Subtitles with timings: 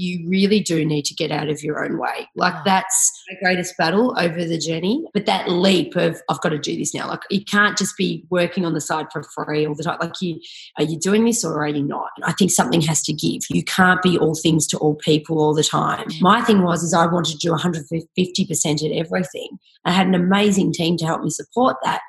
[0.00, 2.26] you really do need to get out of your own way.
[2.34, 2.62] Like oh.
[2.64, 5.04] that's the greatest battle over the journey.
[5.12, 7.06] But that leap of I've got to do this now.
[7.06, 9.98] Like you can't just be working on the side for free all the time.
[10.00, 10.40] Like you
[10.78, 12.10] are you doing this or are you not?
[12.22, 13.42] I think something has to give.
[13.50, 16.08] You can't be all things to all people all the time.
[16.08, 16.22] Mm.
[16.22, 19.58] My thing was is I wanted to do 150% at everything.
[19.84, 22.00] I had an amazing team to help me support that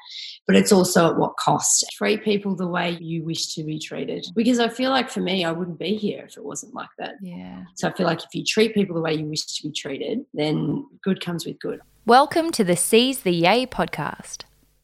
[0.51, 1.85] but it's also at what cost.
[1.93, 4.27] Treat people the way you wish to be treated.
[4.35, 7.15] Because I feel like for me, I wouldn't be here if it wasn't like that.
[7.21, 7.63] Yeah.
[7.75, 10.25] So I feel like if you treat people the way you wish to be treated,
[10.33, 11.79] then good comes with good.
[12.05, 14.43] Welcome to the Seize the Yay podcast.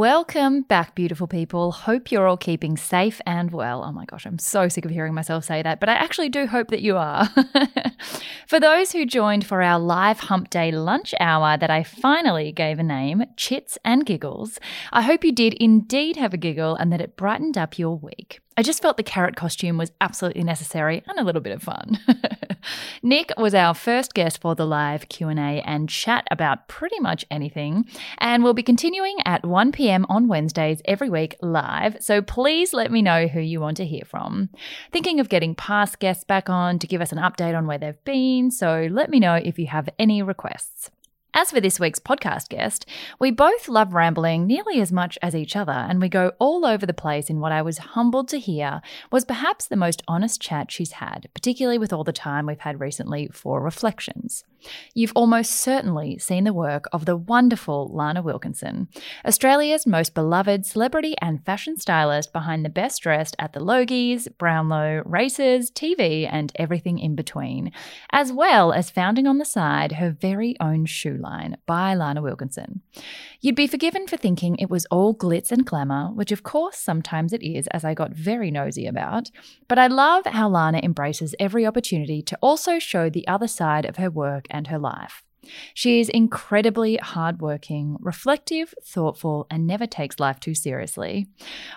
[0.00, 1.72] Welcome back, beautiful people.
[1.72, 3.84] Hope you're all keeping safe and well.
[3.84, 6.46] Oh my gosh, I'm so sick of hearing myself say that, but I actually do
[6.46, 7.28] hope that you are.
[8.46, 12.78] for those who joined for our live hump day lunch hour that I finally gave
[12.78, 14.58] a name, Chits and Giggles,
[14.90, 18.40] I hope you did indeed have a giggle and that it brightened up your week.
[18.60, 21.98] I just felt the carrot costume was absolutely necessary and a little bit of fun.
[23.02, 27.86] Nick was our first guest for the live Q&A and chat about pretty much anything,
[28.18, 30.04] and we'll be continuing at 1 p.m.
[30.10, 34.02] on Wednesdays every week live, so please let me know who you want to hear
[34.04, 34.50] from.
[34.92, 38.04] Thinking of getting past guests back on to give us an update on where they've
[38.04, 40.90] been, so let me know if you have any requests.
[41.32, 42.86] As for this week's podcast guest,
[43.20, 46.84] we both love rambling nearly as much as each other, and we go all over
[46.84, 48.82] the place in what I was humbled to hear
[49.12, 52.80] was perhaps the most honest chat she's had, particularly with all the time we've had
[52.80, 54.44] recently for reflections.
[54.94, 58.88] You've almost certainly seen the work of the wonderful Lana Wilkinson,
[59.24, 65.02] Australia's most beloved celebrity and fashion stylist behind the best dressed at the Logies, Brownlow,
[65.04, 67.72] races, TV, and everything in between,
[68.12, 72.82] as well as founding on the side her very own shoe line by Lana Wilkinson.
[73.40, 77.32] You'd be forgiven for thinking it was all glitz and glamour, which of course sometimes
[77.32, 79.30] it is, as I got very nosy about,
[79.68, 83.96] but I love how Lana embraces every opportunity to also show the other side of
[83.96, 85.22] her work and her life.
[85.74, 91.28] She is incredibly hardworking, reflective, thoughtful, and never takes life too seriously.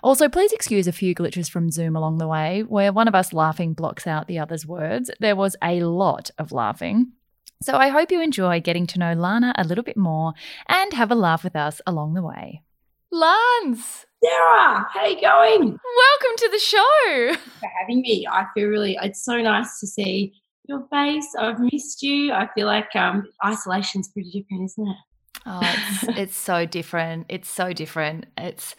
[0.04, 3.34] Also, please excuse a few glitches from Zoom along the way, where one of us
[3.34, 5.10] laughing blocks out the other's words.
[5.20, 7.14] There was a lot of laughing.
[7.62, 10.34] So I hope you enjoy getting to know Lana a little bit more
[10.68, 12.62] and have a laugh with us along the way.
[13.10, 14.06] Lance!
[14.22, 15.62] Sarah, how you going?
[15.62, 17.36] Welcome to the show.
[17.60, 18.28] For having me.
[18.30, 20.34] I feel really, it's so nice to see
[20.66, 21.28] your face.
[21.38, 22.32] I've missed you.
[22.32, 24.98] I feel like um, isolation's pretty different, isn't it?
[25.46, 27.26] Oh, it's, it's so different.
[27.30, 28.26] It's so different.
[28.38, 28.76] It's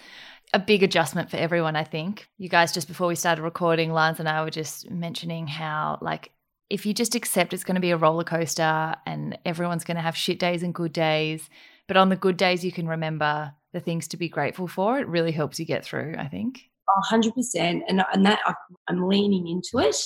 [0.53, 2.29] a big adjustment for everyone, I think.
[2.39, 6.31] You guys, just before we started recording, Lance and I were just mentioning how, like,
[6.71, 10.03] if you just accept it's going to be a roller coaster and everyone's going to
[10.03, 11.51] have shit days and good days,
[11.87, 15.09] but on the good days, you can remember the things to be grateful for, it
[15.09, 16.63] really helps you get through, I think.
[16.89, 17.83] Oh, 100%.
[17.89, 18.41] And, and that
[18.89, 19.97] I'm leaning into it.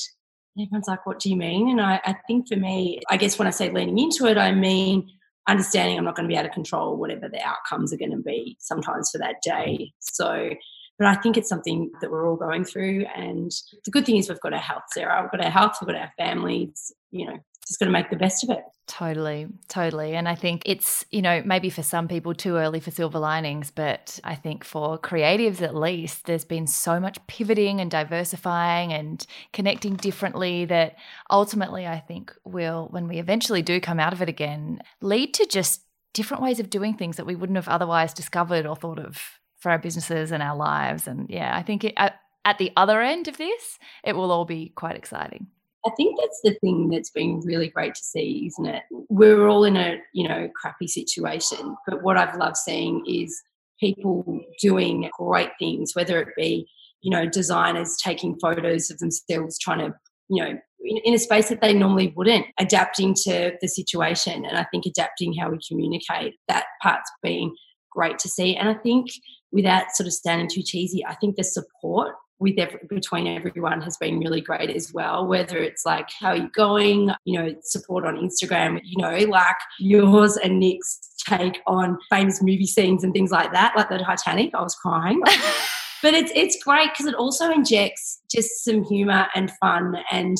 [0.60, 1.70] Everyone's like, what do you mean?
[1.70, 4.52] And I, I think for me, I guess when I say leaning into it, I
[4.52, 5.08] mean
[5.46, 8.18] understanding I'm not going to be able to control whatever the outcomes are going to
[8.18, 9.92] be sometimes for that day.
[10.00, 10.50] So
[10.98, 13.06] but I think it's something that we're all going through.
[13.14, 13.52] And
[13.84, 15.22] the good thing is we've got our health, Sarah.
[15.22, 18.42] We've got our health, we've got our families, you know, just to make the best
[18.44, 18.64] of it.
[18.86, 20.14] Totally, totally.
[20.14, 23.70] And I think it's, you know, maybe for some people too early for silver linings,
[23.70, 29.26] but I think for creatives at least, there's been so much pivoting and diversifying and
[29.52, 30.96] connecting differently that
[31.30, 35.46] ultimately I think will, when we eventually do come out of it again, lead to
[35.46, 35.82] just
[36.14, 39.70] different ways of doing things that we wouldn't have otherwise discovered or thought of for
[39.70, 41.06] our businesses and our lives.
[41.06, 44.70] And yeah, I think it, at the other end of this, it will all be
[44.70, 45.48] quite exciting.
[45.88, 48.82] I think that's the thing that's been really great to see, isn't it?
[49.08, 53.40] We're all in a, you know, crappy situation, but what I've loved seeing is
[53.80, 56.68] people doing great things, whether it be,
[57.00, 59.94] you know, designers taking photos of themselves trying to,
[60.28, 64.44] you know, in, a space that they normally wouldn't, adapting to the situation.
[64.44, 67.54] And I think adapting how we communicate, that part's been
[67.90, 68.56] great to see.
[68.56, 69.06] And I think
[69.52, 73.96] without sort of standing too cheesy, I think the support with every, between everyone has
[73.96, 75.26] been really great as well.
[75.26, 79.56] Whether it's like how are you going, you know, support on Instagram, you know, like
[79.78, 84.54] yours and Nick's take on famous movie scenes and things like that, like the Titanic.
[84.54, 85.20] I was crying.
[86.02, 90.36] but it's it's great because it also injects just some humor and fun and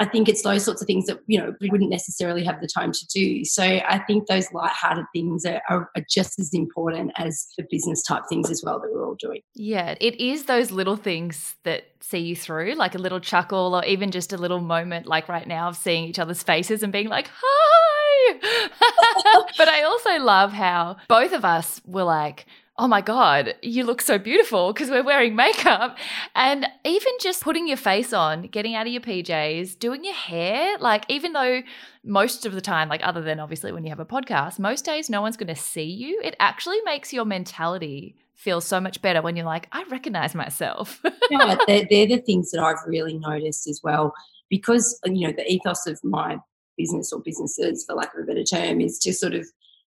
[0.00, 2.66] I think it's those sorts of things that you know we wouldn't necessarily have the
[2.66, 3.44] time to do.
[3.44, 8.02] So I think those light-hearted things are, are, are, just as important as the business
[8.02, 9.40] type things as well that we're all doing.
[9.54, 13.84] Yeah, it is those little things that see you through, like a little chuckle or
[13.84, 17.08] even just a little moment, like right now, of seeing each other's faces and being
[17.08, 18.40] like, "Hi."
[19.58, 22.46] but I also love how both of us were like
[22.76, 25.96] oh my God, you look so beautiful because we're wearing makeup.
[26.34, 30.76] And even just putting your face on, getting out of your PJs, doing your hair,
[30.78, 31.62] like even though
[32.02, 35.08] most of the time, like other than obviously when you have a podcast, most days
[35.08, 39.22] no one's going to see you, it actually makes your mentality feel so much better
[39.22, 41.00] when you're like, I recognize myself.
[41.38, 44.12] know, they're, they're the things that I've really noticed as well
[44.50, 46.38] because, uh, you know, the ethos of my
[46.76, 49.46] business or businesses, for lack of a better term, is just sort of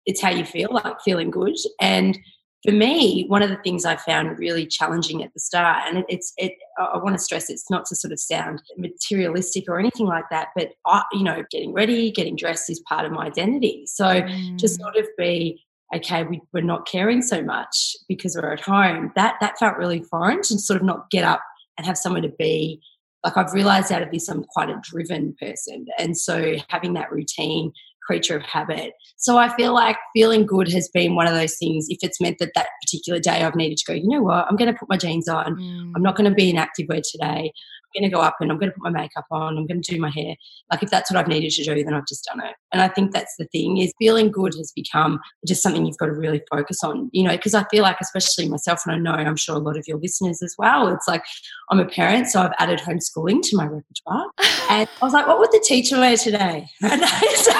[0.06, 2.18] it's how you feel like feeling good and
[2.64, 6.32] for me, one of the things I found really challenging at the start, and it's
[6.36, 10.24] it, I want to stress it's not to sort of sound materialistic or anything like
[10.30, 13.84] that, but I, you know, getting ready, getting dressed is part of my identity.
[13.86, 14.58] So mm.
[14.58, 15.64] to sort of be
[15.94, 19.12] okay, we, we're not caring so much because we're at home.
[19.16, 21.42] That that felt really foreign to sort of not get up
[21.78, 22.82] and have somewhere to be.
[23.24, 27.10] Like I've realized out of this, I'm quite a driven person, and so having that
[27.10, 27.72] routine
[28.10, 28.94] creature of habit.
[29.18, 31.86] So I feel like feeling good has been one of those things.
[31.88, 34.56] If it's meant that that particular day I've needed to go, you know what, I'm
[34.56, 35.54] going to put my jeans on.
[35.54, 35.92] Mm.
[35.94, 37.52] I'm not going to be in activewear today.
[37.94, 39.56] I'm going to go up and I'm going to put my makeup on.
[39.56, 40.34] I'm going to do my hair.
[40.72, 42.56] Like if that's what I've needed to do, then I've just done it.
[42.72, 46.06] And I think that's the thing is feeling good has become just something you've got
[46.06, 49.12] to really focus on, you know, because I feel like, especially myself, and I know
[49.12, 51.22] I'm sure a lot of your listeners as well, it's like
[51.70, 54.26] I'm a parent, so I've added homeschooling to my repertoire.
[54.70, 56.66] and I was like, what would the teacher wear today?
[57.40, 57.52] So,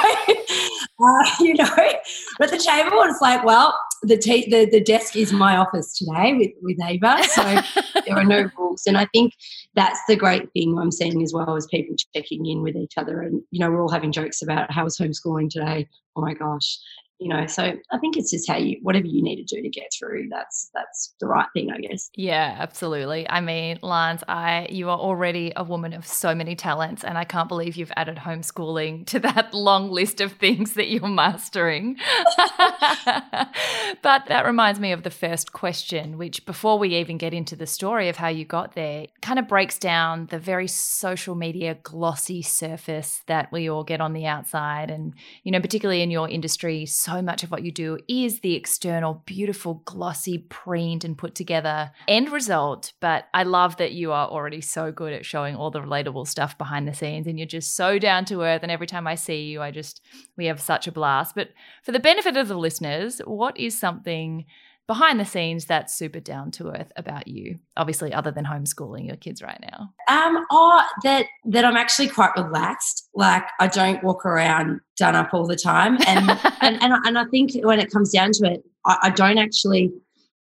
[1.02, 1.92] uh, you know,
[2.38, 6.32] but the chamber was like, well, the, te- the the desk is my office today
[6.34, 7.42] with with Ava, so
[8.06, 8.84] there are no rules.
[8.86, 9.34] And I think
[9.74, 13.20] that's the great thing I'm seeing as well as people checking in with each other.
[13.20, 15.86] And you know, we're all having jokes about how was homeschooling today.
[16.16, 16.78] Oh my gosh,
[17.20, 19.68] you know so i think it's just how you whatever you need to do to
[19.68, 22.10] get through that's that's the right thing i guess.
[22.14, 23.28] Yeah absolutely.
[23.28, 27.24] I mean lance i you are already a woman of so many talents and i
[27.24, 31.96] can't believe you've added homeschooling to that long list of things that you're mastering.
[34.02, 37.66] But that reminds me of the first question which before we even get into the
[37.66, 42.40] story of how you got there kind of breaks down the very social media glossy
[42.40, 45.12] surface that we all get on the outside and
[45.42, 48.54] you know particularly in your industry so so much of what you do is the
[48.54, 52.92] external, beautiful, glossy, preened, and put together end result.
[53.00, 56.56] But I love that you are already so good at showing all the relatable stuff
[56.56, 58.62] behind the scenes and you're just so down to earth.
[58.62, 60.00] And every time I see you, I just,
[60.36, 61.34] we have such a blast.
[61.34, 61.48] But
[61.82, 64.46] for the benefit of the listeners, what is something
[64.90, 69.14] behind the scenes that's super down to earth about you obviously other than homeschooling your
[69.14, 69.94] kids right now?
[70.08, 73.08] Um oh that that i'm actually quite relaxed.
[73.14, 75.96] Like i don't walk around done up all the time.
[76.08, 76.28] And
[76.60, 79.92] and, and, and, i think when it comes down to it I, I don't actually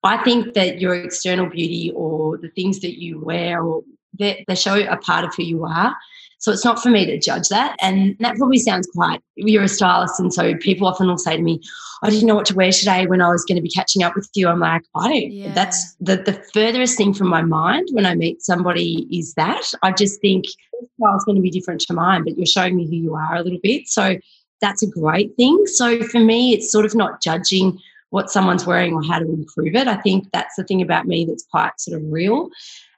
[0.02, 3.84] i think that your external beauty or the things that you wear or
[4.18, 5.96] they, they show a part of who you are
[6.40, 7.76] so it's not for me to judge that.
[7.82, 10.20] And that probably sounds quite, you're a stylist.
[10.20, 11.62] And so people often will say to me,
[12.02, 14.16] I didn't know what to wear today when I was going to be catching up
[14.16, 14.48] with you.
[14.48, 15.32] I'm like, I don't.
[15.32, 15.54] Yeah.
[15.54, 19.64] That's the, the furthest thing from my mind when I meet somebody is that.
[19.84, 20.46] I just think
[20.96, 23.44] style's going to be different to mine, but you're showing me who you are a
[23.44, 23.90] little bit.
[23.90, 24.16] So
[24.62, 25.66] that's a great thing.
[25.68, 27.78] So for me, it's sort of not judging
[28.12, 29.90] what someone's wearing or how to improve it.
[29.90, 32.50] I think that's the thing about me that's quite sort of real.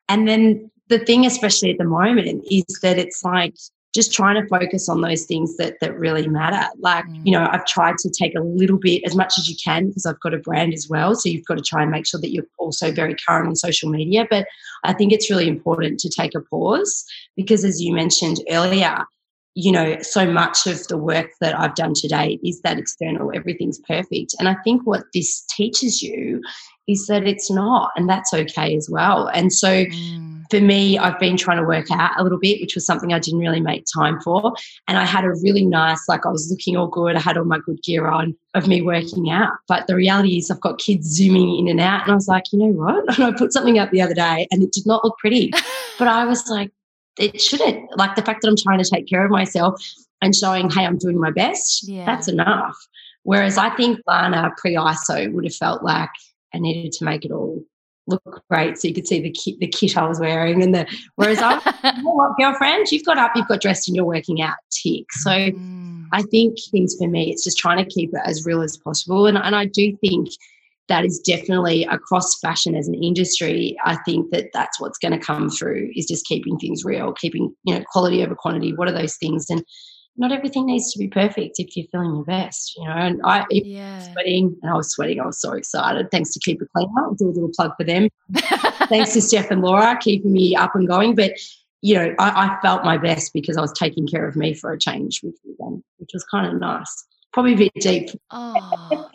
[0.10, 3.56] And then the thing, especially at the moment, is that it's like
[3.94, 6.66] just trying to focus on those things that that really matter.
[6.80, 7.26] Like, mm.
[7.26, 10.06] you know, I've tried to take a little bit as much as you can because
[10.06, 11.16] I've got a brand as well.
[11.16, 13.90] So you've got to try and make sure that you're also very current on social
[13.90, 14.28] media.
[14.30, 14.46] But
[14.84, 17.06] I think it's really important to take a pause
[17.36, 19.06] because as you mentioned earlier,
[19.56, 23.80] you know, so much of the work that I've done today is that external, everything's
[23.80, 24.34] perfect.
[24.40, 26.42] And I think what this teaches you
[26.88, 29.28] is that it's not, and that's okay as well.
[29.28, 30.41] And so mm.
[30.52, 33.20] For me, I've been trying to work out a little bit, which was something I
[33.20, 34.54] didn't really make time for.
[34.88, 37.46] And I had a really nice, like I was looking all good, I had all
[37.46, 39.54] my good gear on of me working out.
[39.70, 42.04] But the reality is, I've got kids zooming in and out.
[42.04, 43.18] And I was like, you know what?
[43.18, 45.52] And I put something up the other day and it did not look pretty.
[45.98, 46.72] but I was like,
[47.18, 47.98] it shouldn't.
[47.98, 49.82] Like the fact that I'm trying to take care of myself
[50.22, 52.06] and showing, hey, I'm doing my best, yeah.
[52.06, 52.76] that's enough.
[53.24, 56.10] Whereas I think Lana pre ISO would have felt like
[56.54, 57.64] I needed to make it all
[58.12, 58.78] look great.
[58.78, 61.56] So you could see the kit, the kit I was wearing, and the whereas I,
[61.96, 64.56] you know what, girlfriend, you've got up, you've got dressed, and you're working out.
[64.72, 65.06] Tick.
[65.12, 66.06] So mm.
[66.12, 69.26] I think things for me, it's just trying to keep it as real as possible,
[69.28, 70.30] and and I do think
[70.88, 73.78] that is definitely across fashion as an industry.
[73.86, 77.56] I think that that's what's going to come through is just keeping things real, keeping
[77.64, 78.74] you know quality over quantity.
[78.76, 79.46] What are those things?
[79.50, 79.64] And
[80.18, 82.92] not everything needs to be perfect if you're feeling your best, you know.
[82.92, 84.00] And I yeah.
[84.12, 85.20] sweating, and I was sweating.
[85.20, 86.12] I was so excited.
[86.12, 86.92] Thanks to Keep It Cleaner.
[86.98, 88.10] I'll do a little plug for them.
[88.90, 91.16] Thanks to Steph and Laura keeping me up and going.
[91.16, 91.34] But
[91.82, 94.72] you know, I, I, felt my best because I was taking care of me for
[94.72, 97.08] a change, which was, which was kind of nice.
[97.34, 98.10] Probably a bit deep.
[98.30, 99.10] Oh.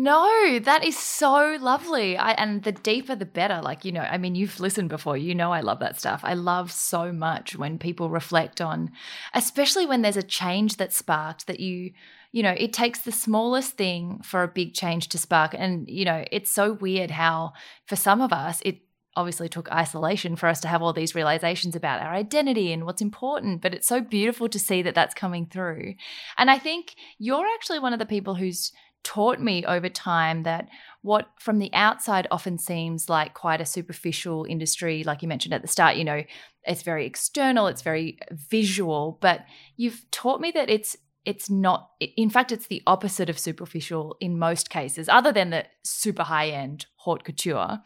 [0.00, 2.16] No, that is so lovely.
[2.16, 3.60] I, and the deeper, the better.
[3.60, 5.16] Like, you know, I mean, you've listened before.
[5.16, 6.20] You know, I love that stuff.
[6.22, 8.92] I love so much when people reflect on,
[9.34, 11.90] especially when there's a change that sparked that you,
[12.30, 15.52] you know, it takes the smallest thing for a big change to spark.
[15.58, 18.78] And, you know, it's so weird how for some of us, it
[19.16, 23.02] obviously took isolation for us to have all these realizations about our identity and what's
[23.02, 25.94] important but it's so beautiful to see that that's coming through
[26.36, 28.70] and i think you're actually one of the people who's
[29.04, 30.68] taught me over time that
[31.02, 35.62] what from the outside often seems like quite a superficial industry, like you mentioned at
[35.62, 36.22] the start, you know,
[36.64, 39.44] it's very external, it's very visual, but
[39.76, 44.38] you've taught me that it's it's not in fact it's the opposite of superficial in
[44.38, 47.78] most cases other than the super high end haute couture.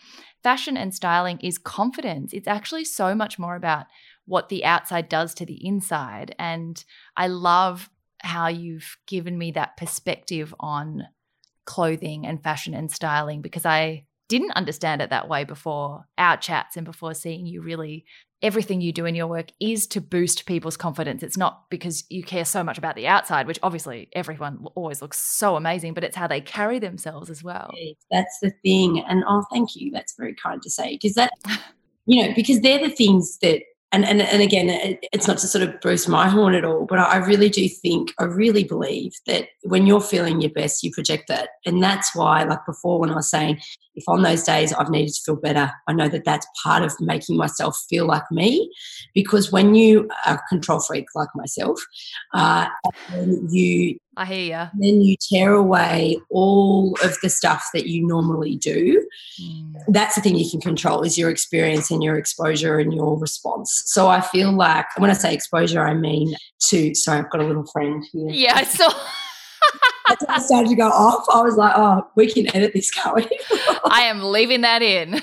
[0.43, 2.33] Fashion and styling is confidence.
[2.33, 3.87] It's actually so much more about
[4.27, 6.85] what the outside does to the inside and
[7.17, 7.91] i love
[8.23, 11.07] how you've given me that perspective on
[11.65, 16.77] clothing and fashion and styling because I didn't understand it that way before our chats
[16.77, 18.05] and before seeing you really
[18.43, 21.23] everything you do in your work is to boost people's confidence.
[21.23, 25.19] It's not because you care so much about the outside, which obviously everyone always looks
[25.19, 27.71] so amazing, but it's how they carry themselves as well.
[28.11, 29.05] That's the thing.
[29.09, 29.93] And oh, thank you.
[29.93, 31.33] That's very kind to say because that,
[32.07, 35.63] you know, because they're the things that and, and, and again, it's not to sort
[35.63, 39.49] of boost my horn at all, but I really do think, I really believe that
[39.65, 41.51] when you're feeling your best, you project that.
[41.67, 43.61] And that's why, like before, when I was saying,
[43.95, 46.95] if on those days I've needed to feel better, I know that that's part of
[47.01, 48.71] making myself feel like me.
[49.15, 51.81] Because when you are a control freak like myself,
[52.35, 52.67] uh,
[53.49, 54.81] you I hear you.
[54.81, 59.07] Then you tear away all of the stuff that you normally do.
[59.43, 59.75] Mm.
[59.89, 63.83] That's the thing you can control is your experience and your exposure and your response.
[63.87, 66.35] So I feel like when I say exposure, I mean
[66.69, 66.95] to.
[66.95, 68.29] Sorry, I've got a little friend here.
[68.29, 68.93] Yeah, I saw.
[70.29, 71.25] I started to go off.
[71.33, 73.29] I was like, oh, we can edit this, can't we?
[73.85, 75.15] I am leaving that in.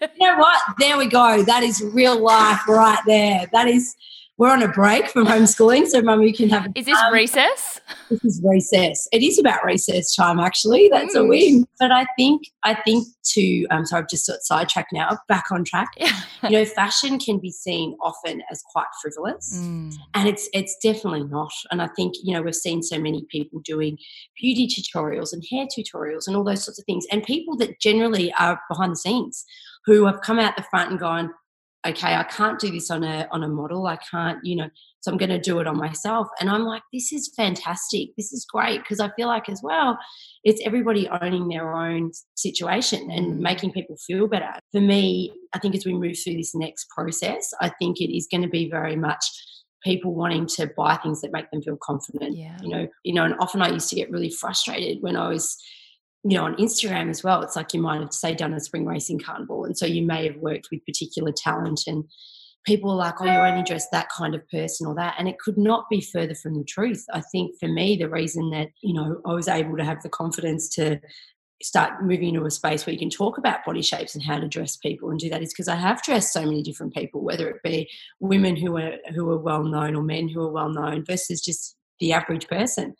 [0.00, 0.60] you know what?
[0.78, 1.42] There we go.
[1.42, 3.46] That is real life right there.
[3.52, 3.96] That is
[4.40, 6.72] we're on a break from homeschooling, so mum, you can have.
[6.74, 7.78] Is this um, recess?
[8.08, 9.06] This is recess.
[9.12, 10.88] It is about recess time, actually.
[10.88, 11.20] That's mm.
[11.20, 11.66] a win.
[11.78, 15.44] But I think I think to um, so I've just sort of sidetracked now, back
[15.50, 15.90] on track.
[15.98, 16.10] Yeah.
[16.44, 19.94] you know, fashion can be seen often as quite frivolous, mm.
[20.14, 21.52] and it's it's definitely not.
[21.70, 23.98] And I think you know we've seen so many people doing
[24.40, 28.32] beauty tutorials and hair tutorials and all those sorts of things, and people that generally
[28.38, 29.44] are behind the scenes
[29.84, 31.30] who have come out the front and gone,
[31.86, 33.86] okay, I can't do this on a on a model.
[33.86, 34.68] I can't, you know,
[35.00, 36.28] so I'm going to do it on myself.
[36.40, 38.10] And I'm like, this is fantastic.
[38.16, 39.98] This is great because I feel like as well,
[40.44, 43.38] it's everybody owning their own situation and mm.
[43.38, 44.52] making people feel better.
[44.72, 48.28] For me, I think as we move through this next process, I think it is
[48.30, 49.24] going to be very much
[49.82, 52.36] people wanting to buy things that make them feel confident.
[52.36, 52.58] Yeah.
[52.62, 55.56] You know, you know, and often I used to get really frustrated when I was
[56.22, 58.84] you know, on Instagram as well, it's like you might have, say, done a spring
[58.84, 59.64] racing carnival.
[59.64, 62.04] And so you may have worked with particular talent and
[62.66, 65.14] people are like, oh, you're only dressed that kind of person or that.
[65.18, 67.04] And it could not be further from the truth.
[67.12, 70.10] I think for me, the reason that, you know, I was able to have the
[70.10, 71.00] confidence to
[71.62, 74.48] start moving into a space where you can talk about body shapes and how to
[74.48, 77.48] dress people and do that is because I have dressed so many different people, whether
[77.48, 81.04] it be women who are who are well known or men who are well known
[81.04, 82.94] versus just the average person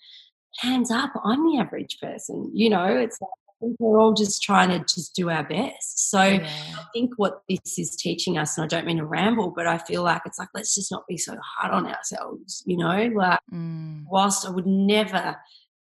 [0.59, 2.51] hands up, I'm the average person.
[2.53, 6.11] You know, it's like I think we're all just trying to just do our best.
[6.11, 6.49] So yeah.
[6.79, 9.79] I think what this is teaching us, and I don't mean to ramble, but I
[9.79, 12.63] feel like it's like let's just not be so hard on ourselves.
[12.67, 14.05] You know, like mm.
[14.09, 15.37] whilst I would never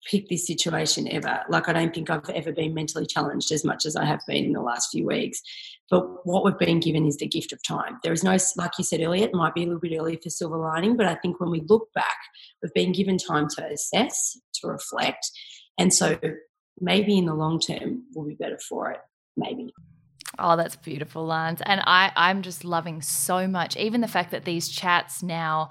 [0.06, 1.42] pick this situation ever.
[1.50, 4.46] Like, I don't think I've ever been mentally challenged as much as I have been
[4.46, 5.42] in the last few weeks.
[5.90, 8.00] But what we've been given is the gift of time.
[8.04, 10.30] There is no, like you said earlier, it might be a little bit early for
[10.30, 12.18] silver lining, but I think when we look back,
[12.62, 15.30] we've been given time to assess, to reflect.
[15.78, 16.18] And so
[16.80, 19.00] maybe in the long term, we'll be better for it.
[19.38, 19.74] Maybe.
[20.40, 21.62] Oh, that's beautiful, Lance.
[21.66, 25.70] And I, I'm just loving so much, even the fact that these chats now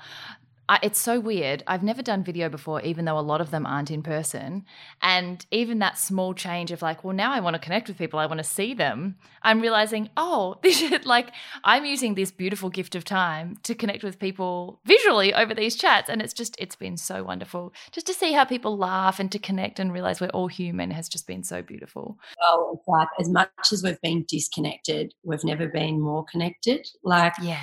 [0.68, 1.62] I, it's so weird.
[1.66, 4.64] I've never done video before, even though a lot of them aren't in person.
[5.02, 8.18] And even that small change of like, well, now I want to connect with people,
[8.18, 9.16] I want to see them.
[9.42, 11.32] I'm realizing, oh, this is like,
[11.64, 16.08] I'm using this beautiful gift of time to connect with people visually over these chats.
[16.08, 19.38] And it's just, it's been so wonderful just to see how people laugh and to
[19.38, 22.18] connect and realize we're all human has just been so beautiful.
[22.40, 26.86] Well, it's like as much as we've been disconnected, we've never been more connected.
[27.02, 27.60] Like, yeah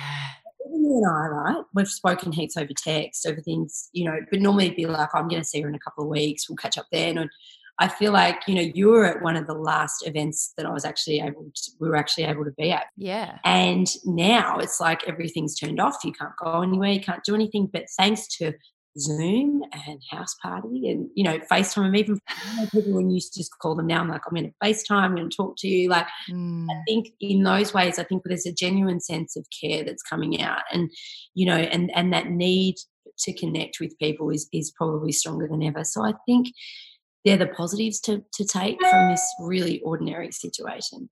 [0.70, 1.64] you and I, right?
[1.74, 5.18] We've spoken heaps over text, over things, you know, but normally it'd be like, oh,
[5.18, 6.48] I'm going to see her in a couple of weeks.
[6.48, 7.18] We'll catch up then.
[7.18, 7.30] And
[7.78, 10.70] I feel like, you know, you were at one of the last events that I
[10.70, 12.86] was actually able to, we were actually able to be at.
[12.96, 13.38] Yeah.
[13.44, 15.96] And now it's like everything's turned off.
[16.04, 16.90] You can't go anywhere.
[16.90, 17.68] You can't do anything.
[17.72, 18.52] But thanks to
[18.98, 21.86] Zoom and House Party and you know FaceTime.
[21.86, 22.18] And even
[22.70, 25.02] people when you used to just call them now, I'm like, I'm going to FaceTime.
[25.02, 25.88] I'm going to talk to you.
[25.88, 26.66] Like, mm.
[26.70, 30.40] I think in those ways, I think there's a genuine sense of care that's coming
[30.42, 30.90] out, and
[31.34, 32.76] you know, and and that need
[33.18, 35.84] to connect with people is is probably stronger than ever.
[35.84, 36.48] So I think
[37.24, 41.08] they're the positives to to take from this really ordinary situation.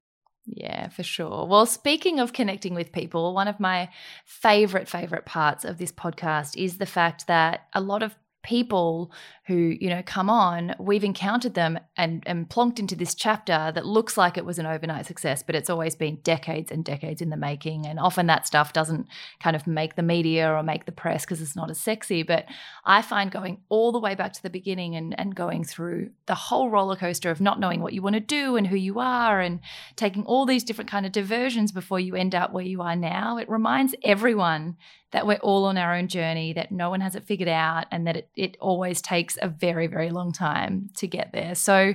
[0.46, 1.46] Yeah, for sure.
[1.46, 3.90] Well, speaking of connecting with people, one of my
[4.24, 9.12] favorite, favorite parts of this podcast is the fact that a lot of people
[9.50, 13.84] who you know come on we've encountered them and and plonked into this chapter that
[13.84, 17.30] looks like it was an overnight success but it's always been decades and decades in
[17.30, 17.86] the making.
[17.86, 19.06] And often that stuff doesn't
[19.42, 22.22] kind of make the media or make the press because it's not as sexy.
[22.22, 22.46] But
[22.84, 26.34] i find going all the way back to the beginning and and going through the
[26.34, 29.40] whole roller coaster of not knowing what you want to do and who you are
[29.40, 29.60] and
[29.96, 33.38] taking all these different kind of diversions before you end up where you are now
[33.38, 34.76] it reminds everyone
[35.12, 38.06] that we're all on our own journey, that no one has it figured out, and
[38.06, 41.54] that it, it always takes a very, very long time to get there.
[41.54, 41.94] So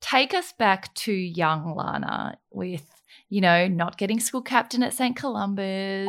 [0.00, 2.86] take us back to young Lana with
[3.30, 5.14] you know, not getting school captain at St.
[5.14, 6.08] Columba's,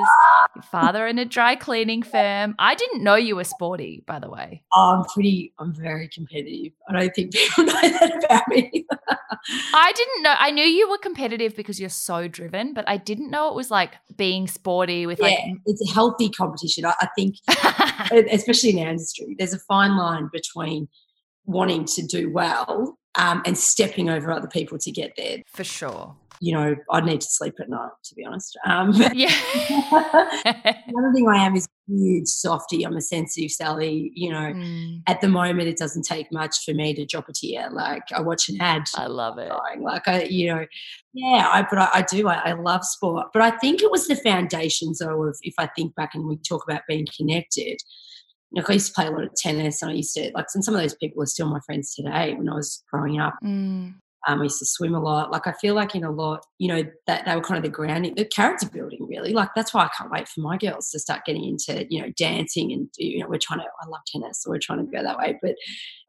[0.63, 2.55] father in a dry cleaning firm.
[2.59, 4.63] I didn't know you were sporty, by the way.
[4.73, 6.73] Oh, I'm pretty, I'm very competitive.
[6.87, 8.85] I don't think people know that about me.
[9.73, 10.35] I didn't know.
[10.37, 13.71] I knew you were competitive because you're so driven, but I didn't know it was
[13.71, 15.39] like being sporty with yeah, like.
[15.65, 16.85] It's a healthy competition.
[16.85, 17.35] I, I think,
[18.31, 20.87] especially in our industry, there's a fine line between
[21.45, 25.37] wanting to do well um, and stepping over other people to get there.
[25.47, 28.57] For sure you know, I'd need to sleep at night, to be honest.
[28.65, 29.33] Um, yeah.
[29.91, 32.83] another thing I am is huge softy.
[32.83, 34.11] I'm a sensitive Sally.
[34.15, 35.01] You know, mm.
[35.07, 37.69] at the moment, it doesn't take much for me to drop a tear.
[37.71, 38.83] Like I watch an ad.
[38.95, 39.49] I love it.
[39.49, 39.83] Crying.
[39.83, 40.65] Like I, you know,
[41.13, 42.27] yeah, I, but I, I do.
[42.27, 43.27] I, I, love sport.
[43.33, 46.37] But I think it was the foundations, though, of if I think back and we
[46.37, 47.77] talk about being connected.
[48.51, 50.63] Like I used to play a lot of tennis, and I used to like, and
[50.63, 52.33] some of those people are still my friends today.
[52.33, 53.93] When I was growing up, mm.
[54.27, 55.31] Um, I used to swim a lot.
[55.31, 57.75] Like I feel like in a lot, you know, that they were kind of the
[57.75, 59.33] grounding, the character building, really.
[59.33, 62.11] Like that's why I can't wait for my girls to start getting into, you know,
[62.17, 63.65] dancing and you know, we're trying to.
[63.81, 65.39] I love tennis, so we're trying to go that way.
[65.41, 65.55] But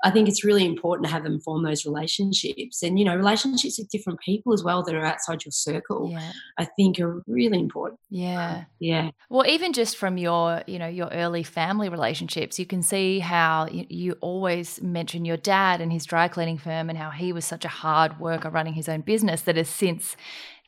[0.02, 3.78] I think it's really important to have them form those relationships, and you know, relationships
[3.78, 6.10] with different people as well that are outside your circle.
[6.10, 6.32] Yeah.
[6.58, 8.00] I think are really important.
[8.10, 9.10] Yeah, yeah.
[9.28, 13.68] Well, even just from your, you know, your early family relationships, you can see how
[13.70, 17.44] you, you always mention your dad and his dry cleaning firm, and how he was
[17.44, 20.16] such a hard hard worker running his own business that has since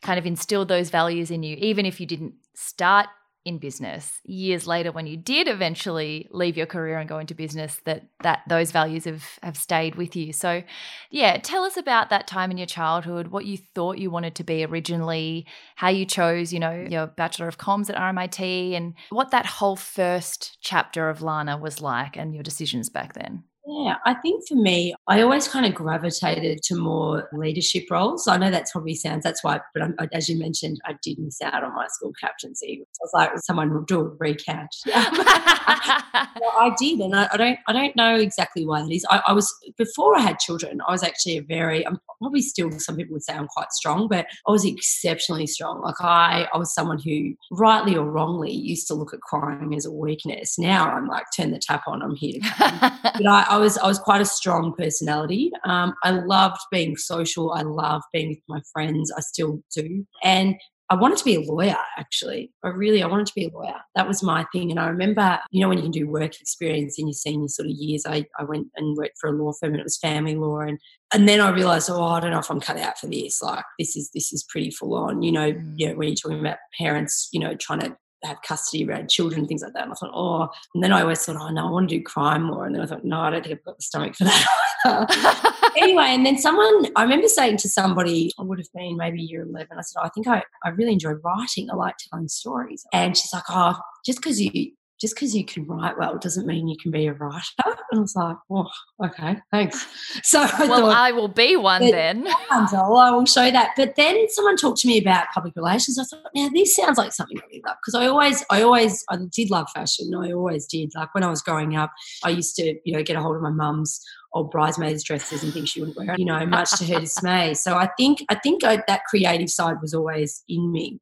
[0.02, 3.06] kind of instilled those values in you, even if you didn't start
[3.44, 7.80] in business years later when you did eventually leave your career and go into business
[7.84, 10.32] that that those values have have stayed with you.
[10.32, 10.62] So
[11.10, 14.44] yeah tell us about that time in your childhood what you thought you wanted to
[14.44, 19.30] be originally how you chose you know your bachelor of comms at RMIT and what
[19.32, 24.14] that whole first chapter of Lana was like and your decisions back then yeah, I
[24.14, 28.26] think for me, I always kind of gravitated to more leadership roles.
[28.26, 31.40] I know that probably sounds that's why, but I'm, as you mentioned, I did miss
[31.40, 32.82] out on my school captaincy.
[32.82, 34.74] I was like, someone will do a recount.
[34.86, 39.06] well, I did, and I, I, don't, I don't know exactly why that is.
[39.08, 40.80] I, I, was before I had children.
[40.88, 42.70] I was actually a very, I'm probably still.
[42.80, 45.80] Some people would say I'm quite strong, but I was exceptionally strong.
[45.82, 49.86] Like I, I was someone who, rightly or wrongly, used to look at crying as
[49.86, 50.58] a weakness.
[50.58, 52.02] Now I'm like, turn the tap on.
[52.02, 52.40] I'm here.
[52.58, 55.50] but I, I was I was quite a strong personality.
[55.64, 57.52] Um, I loved being social.
[57.52, 59.12] I loved being with my friends.
[59.14, 60.06] I still do.
[60.24, 60.56] And
[60.88, 62.50] I wanted to be a lawyer, actually.
[62.64, 63.80] I really, I wanted to be a lawyer.
[63.94, 64.70] That was my thing.
[64.70, 67.68] And I remember, you know, when you can do work experience in your senior sort
[67.68, 70.34] of years, I, I went and worked for a law firm and it was family
[70.34, 70.60] law.
[70.60, 70.78] And,
[71.14, 73.40] and then I realized, oh, I don't know if I'm cut out for this.
[73.40, 75.74] Like, this is, this is pretty full on, you know, mm.
[75.76, 79.46] you know, when you're talking about parents, you know, trying to have custody around children,
[79.46, 79.84] things like that.
[79.84, 82.02] And I thought, oh, and then I always thought, oh no, I want to do
[82.02, 82.66] crime more.
[82.66, 85.72] And then I thought, no, I don't think I've got the stomach for that.
[85.76, 89.42] anyway, and then someone, I remember saying to somebody, I would have been maybe year
[89.42, 91.70] 11, I said, oh, I think I, I really enjoy writing.
[91.70, 92.84] I like telling stories.
[92.92, 96.68] And she's like, oh, just because you just because you can write well doesn't mean
[96.68, 97.42] you can be a writer.
[97.66, 98.70] And I was like, oh,
[99.04, 99.86] okay, thanks.
[100.22, 102.28] So I well, thought, I will be one then.
[102.50, 103.70] I will show that.
[103.76, 105.98] But then someone talked to me about public relations.
[105.98, 109.04] I thought, now this sounds like something I really love because I always, I always,
[109.10, 110.14] I did love fashion.
[110.14, 110.92] I always did.
[110.94, 111.90] Like when I was growing up,
[112.22, 114.00] I used to, you know, get a hold of my mum's
[114.34, 117.54] old bridesmaids dresses and things she wouldn't wear, you know, much to her dismay.
[117.54, 121.00] So I think I think I, that creative side was always in me.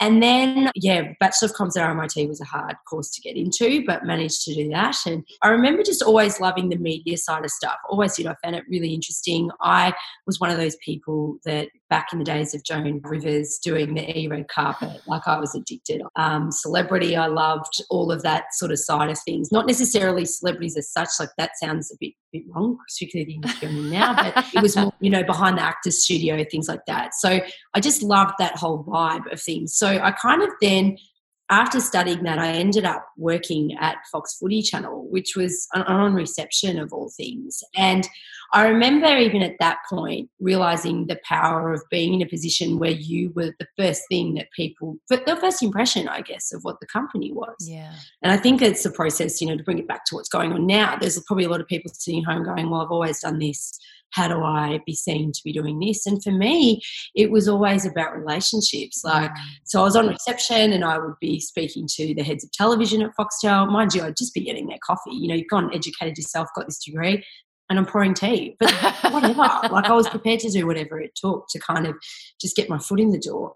[0.00, 3.84] And then, yeah, Bachelor of Comms at RMIT was a hard course to get into,
[3.84, 4.96] but managed to do that.
[5.06, 7.76] And I remember just always loving the media side of stuff.
[7.88, 8.26] Always did.
[8.26, 9.50] I found it really interesting.
[9.60, 9.92] I
[10.24, 14.18] was one of those people that back in the days of Joan Rivers doing the
[14.18, 16.02] E red carpet, like I was addicted.
[16.16, 19.50] Um, celebrity, I loved all of that sort of side of things.
[19.50, 23.72] Not necessarily celebrities as such, like that sounds a bit, bit wrong, particularly in industry
[23.90, 27.14] now, but it was more, you know, behind the actor's studio, things like that.
[27.14, 27.40] So
[27.74, 29.74] I just loved that whole vibe of things.
[29.74, 30.96] So I kind of then
[31.50, 36.78] after studying that, I ended up working at Fox Footy Channel, which was on reception
[36.78, 37.62] of all things.
[37.74, 38.06] And
[38.52, 42.90] I remember even at that point realizing the power of being in a position where
[42.90, 46.86] you were the first thing that people, the first impression, I guess, of what the
[46.86, 47.56] company was.
[47.60, 47.92] Yeah.
[48.22, 50.52] And I think it's a process, you know, to bring it back to what's going
[50.52, 50.96] on now.
[50.96, 53.78] There's probably a lot of people sitting home going, well, I've always done this
[54.10, 56.06] how do I be seen to be doing this?
[56.06, 56.80] And for me,
[57.14, 59.02] it was always about relationships.
[59.04, 59.42] Like, mm.
[59.64, 63.02] so I was on reception and I would be speaking to the heads of television
[63.02, 63.70] at Foxtel.
[63.70, 65.12] Mind you, I'd just be getting their coffee.
[65.12, 67.24] You know, you've gone educated yourself, got this degree
[67.68, 68.56] and I'm pouring tea.
[68.58, 68.72] But
[69.10, 69.38] whatever.
[69.38, 71.96] like I was prepared to do whatever it took to kind of
[72.40, 73.54] just get my foot in the door.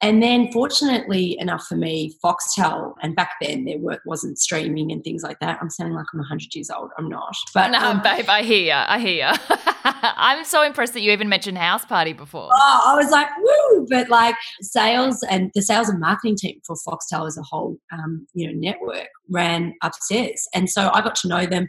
[0.00, 5.02] And then fortunately enough for me, Foxtel, and back then there work wasn't streaming and
[5.04, 5.58] things like that.
[5.60, 6.90] I'm sounding like I'm 100 years old.
[6.98, 7.34] I'm not.
[7.54, 8.72] But no, um, babe, I hear you.
[8.72, 9.56] I hear you.
[9.84, 12.48] I'm so impressed that you even mentioned House Party before.
[12.52, 13.86] Oh, I was like, woo!
[13.88, 18.26] But like sales and the sales and marketing team for Foxtel as a whole, um,
[18.34, 20.46] you know, network ran upstairs.
[20.54, 21.68] And so I got to know them.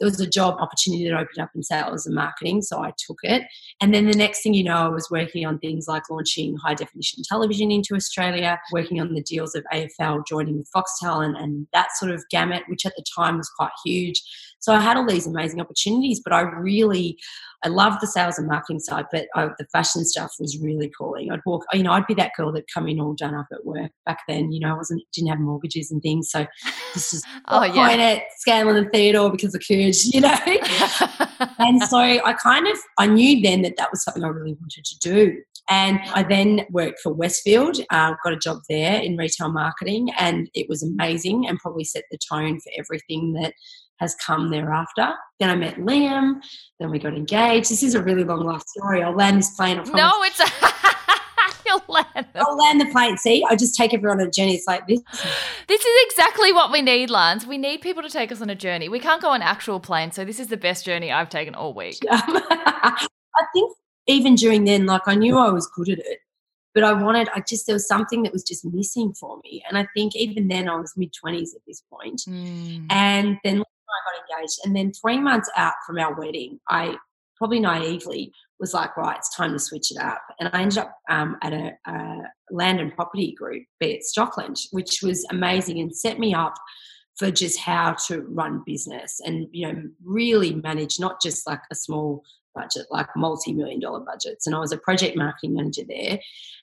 [0.00, 3.18] There was a job opportunity that opened up in sales and marketing, so I took
[3.22, 3.44] it.
[3.80, 6.74] And then the next thing you know, I was working on things like launching high
[6.74, 11.68] definition television into Australia, working on the deals of AFL joining with Foxtel and, and
[11.72, 14.20] that sort of gamut, which at the time was quite huge.
[14.58, 17.18] So I had all these amazing opportunities, but I really,
[17.64, 21.30] I loved the sales and marketing side, but I, the fashion stuff was really calling.
[21.30, 23.64] I'd walk, you know, I'd be that girl that come in all done up at
[23.64, 24.52] work back then.
[24.52, 26.46] You know, I wasn't didn't have mortgages and things, so
[26.92, 30.36] this is oh yeah, at Scanlan and Theodore because of Courage, you know.
[31.58, 34.84] and so I kind of I knew then that that was something I really wanted
[34.84, 35.42] to do.
[35.68, 40.50] And I then worked for Westfield, uh, got a job there in retail marketing, and
[40.52, 43.54] it was amazing and probably set the tone for everything that
[43.98, 45.14] has come thereafter.
[45.40, 46.40] Then I met Liam,
[46.78, 47.70] then we got engaged.
[47.70, 49.02] This is a really long life story.
[49.02, 49.82] I'll land this plane.
[49.92, 50.40] No, it's.
[51.66, 52.26] You'll land.
[52.34, 53.16] I'll land the plane.
[53.16, 54.54] See, I just take everyone on a journey.
[54.54, 55.00] It's like this.
[55.66, 57.46] This is exactly what we need, Lance.
[57.46, 58.88] We need people to take us on a journey.
[58.90, 61.72] We can't go on actual plane, so this is the best journey I've taken all
[61.72, 61.98] week.
[62.10, 63.06] I
[63.54, 63.72] think
[64.06, 66.18] even during then, like I knew I was good at it,
[66.74, 69.62] but I wanted, I just, there was something that was just missing for me.
[69.68, 72.22] And I think even then I was mid 20s at this point.
[72.28, 72.86] Mm.
[72.90, 73.62] And then
[73.94, 74.58] I got engaged.
[74.64, 76.96] And then three months out from our wedding, I
[77.36, 80.22] probably naively was like, right, it's time to switch it up.
[80.38, 82.18] And I ended up um, at a, a,
[82.50, 86.54] land and property group, be it Stockland, which was amazing and set me up
[87.18, 91.74] for just how to run business and, you know, really manage not just like a
[91.74, 92.22] small
[92.54, 94.46] budget, like multi-million dollar budgets.
[94.46, 96.20] And I was a project marketing manager there.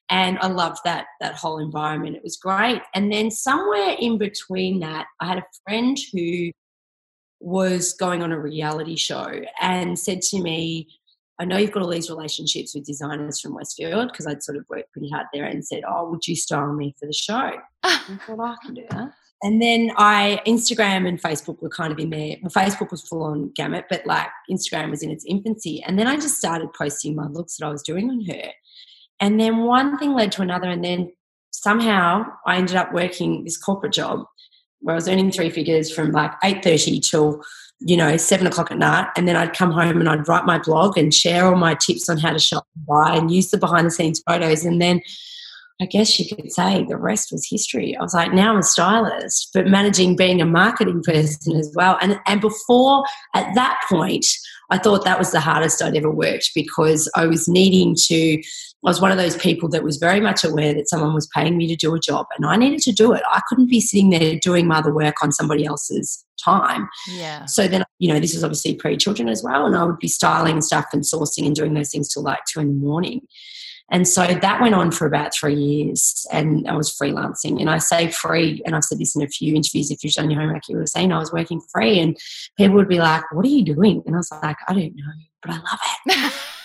[0.09, 2.15] And I loved that that whole environment.
[2.15, 2.81] It was great.
[2.93, 6.51] And then somewhere in between that, I had a friend who
[7.41, 10.87] was going on a reality show and said to me,
[11.39, 14.65] I know you've got all these relationships with designers from Westfield because I'd sort of
[14.69, 17.53] worked pretty hard there and said, Oh, would you style me for the show?
[17.83, 19.11] I thought, I can do that.
[19.43, 22.35] And then I, Instagram and Facebook were kind of in there.
[22.43, 25.81] Well, Facebook was full on gamut, but like Instagram was in its infancy.
[25.83, 28.51] And then I just started posting my looks that I was doing on her.
[29.19, 30.69] And then one thing led to another.
[30.69, 31.11] And then
[31.51, 34.25] somehow I ended up working this corporate job
[34.81, 37.41] where I was earning three figures from like 8.30 till,
[37.79, 39.07] you know, seven o'clock at night.
[39.15, 42.09] And then I'd come home and I'd write my blog and share all my tips
[42.09, 44.65] on how to shop and buy and use the behind the scenes photos.
[44.65, 45.01] And then
[45.81, 47.97] I guess you could say the rest was history.
[47.97, 51.97] I was like, now I'm a stylist, but managing being a marketing person as well.
[52.01, 54.27] And and before at that point,
[54.71, 58.41] I thought that was the hardest I'd ever worked because I was needing to, I
[58.81, 61.67] was one of those people that was very much aware that someone was paying me
[61.67, 63.21] to do a job and I needed to do it.
[63.29, 66.87] I couldn't be sitting there doing mother work on somebody else's time.
[67.09, 67.45] Yeah.
[67.45, 69.65] So then, you know, this was obviously pre children as well.
[69.65, 72.61] And I would be styling stuff and sourcing and doing those things till like two
[72.61, 73.21] in the morning.
[73.91, 77.59] And so that went on for about three years, and I was freelancing.
[77.59, 79.91] And I say free, and I've said this in a few interviews.
[79.91, 82.17] If you've done your homework, you were saying I was working free, and
[82.57, 85.11] people would be like, "What are you doing?" And I was like, "I don't know,
[85.41, 86.33] but I love it."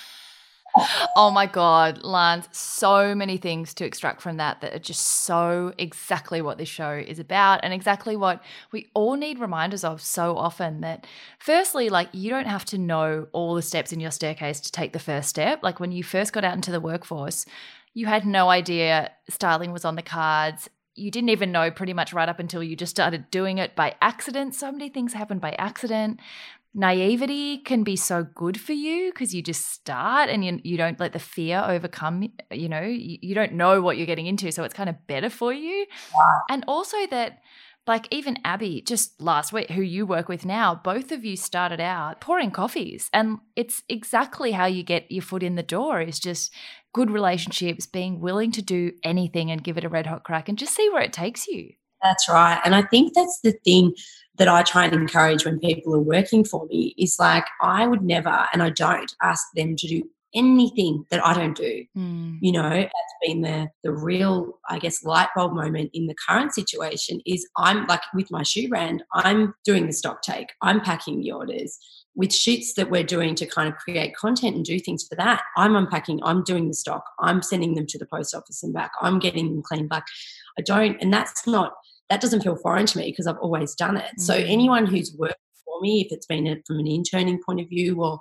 [1.16, 5.72] oh my God, Lance, so many things to extract from that that are just so
[5.78, 10.36] exactly what this show is about and exactly what we all need reminders of so
[10.36, 11.06] often that,
[11.38, 14.92] firstly, like you don't have to know all the steps in your staircase to take
[14.92, 15.62] the first step.
[15.62, 17.46] Like when you first got out into the workforce,
[17.94, 22.14] you had no idea styling was on the cards you didn't even know pretty much
[22.14, 24.54] right up until you just started doing it by accident.
[24.54, 26.20] So many things happen by accident
[26.76, 31.00] naivety can be so good for you because you just start and you, you don't
[31.00, 34.62] let the fear overcome you know you, you don't know what you're getting into so
[34.62, 36.40] it's kind of better for you wow.
[36.50, 37.40] and also that
[37.86, 41.80] like even abby just last week who you work with now both of you started
[41.80, 46.20] out pouring coffees and it's exactly how you get your foot in the door is
[46.20, 46.52] just
[46.92, 50.58] good relationships being willing to do anything and give it a red hot crack and
[50.58, 51.70] just see where it takes you
[52.02, 53.94] that's right and i think that's the thing
[54.38, 58.02] that I try and encourage when people are working for me is like, I would
[58.02, 61.84] never, and I don't ask them to do anything that I don't do.
[61.96, 62.38] Mm.
[62.40, 66.54] You know, that's been the the real, I guess, light bulb moment in the current
[66.54, 71.20] situation is I'm like with my shoe brand, I'm doing the stock take, I'm packing
[71.20, 71.78] the orders.
[72.14, 75.42] With shoots that we're doing to kind of create content and do things for that,
[75.58, 78.92] I'm unpacking, I'm doing the stock, I'm sending them to the post office and back,
[79.02, 80.06] I'm getting them cleaned back.
[80.58, 81.74] I don't, and that's not
[82.10, 84.04] that doesn't feel foreign to me because I've always done it.
[84.04, 84.22] Mm-hmm.
[84.22, 84.48] So mm.
[84.48, 88.02] anyone who's worked for me, if it's been a, from an interning point of view
[88.02, 88.20] or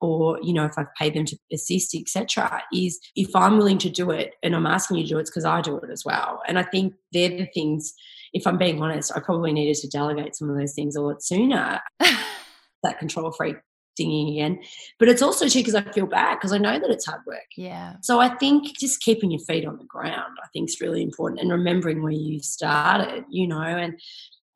[0.00, 3.90] or you know if I've paid them to assist, etc., is if I'm willing to
[3.90, 6.04] do it and I'm asking you to do it, it's because I do it as
[6.04, 6.42] well.
[6.48, 7.94] And I think they're the things.
[8.32, 11.22] If I'm being honest, I probably needed to delegate some of those things a lot
[11.22, 11.80] sooner.
[12.00, 13.56] that control freak
[13.96, 14.58] dinging again.
[14.98, 17.46] But it's also too because I feel bad because I know that it's hard work.
[17.56, 17.94] Yeah.
[18.02, 21.40] So I think just keeping your feet on the ground, I think is really important
[21.40, 23.98] and remembering where you started, you know, and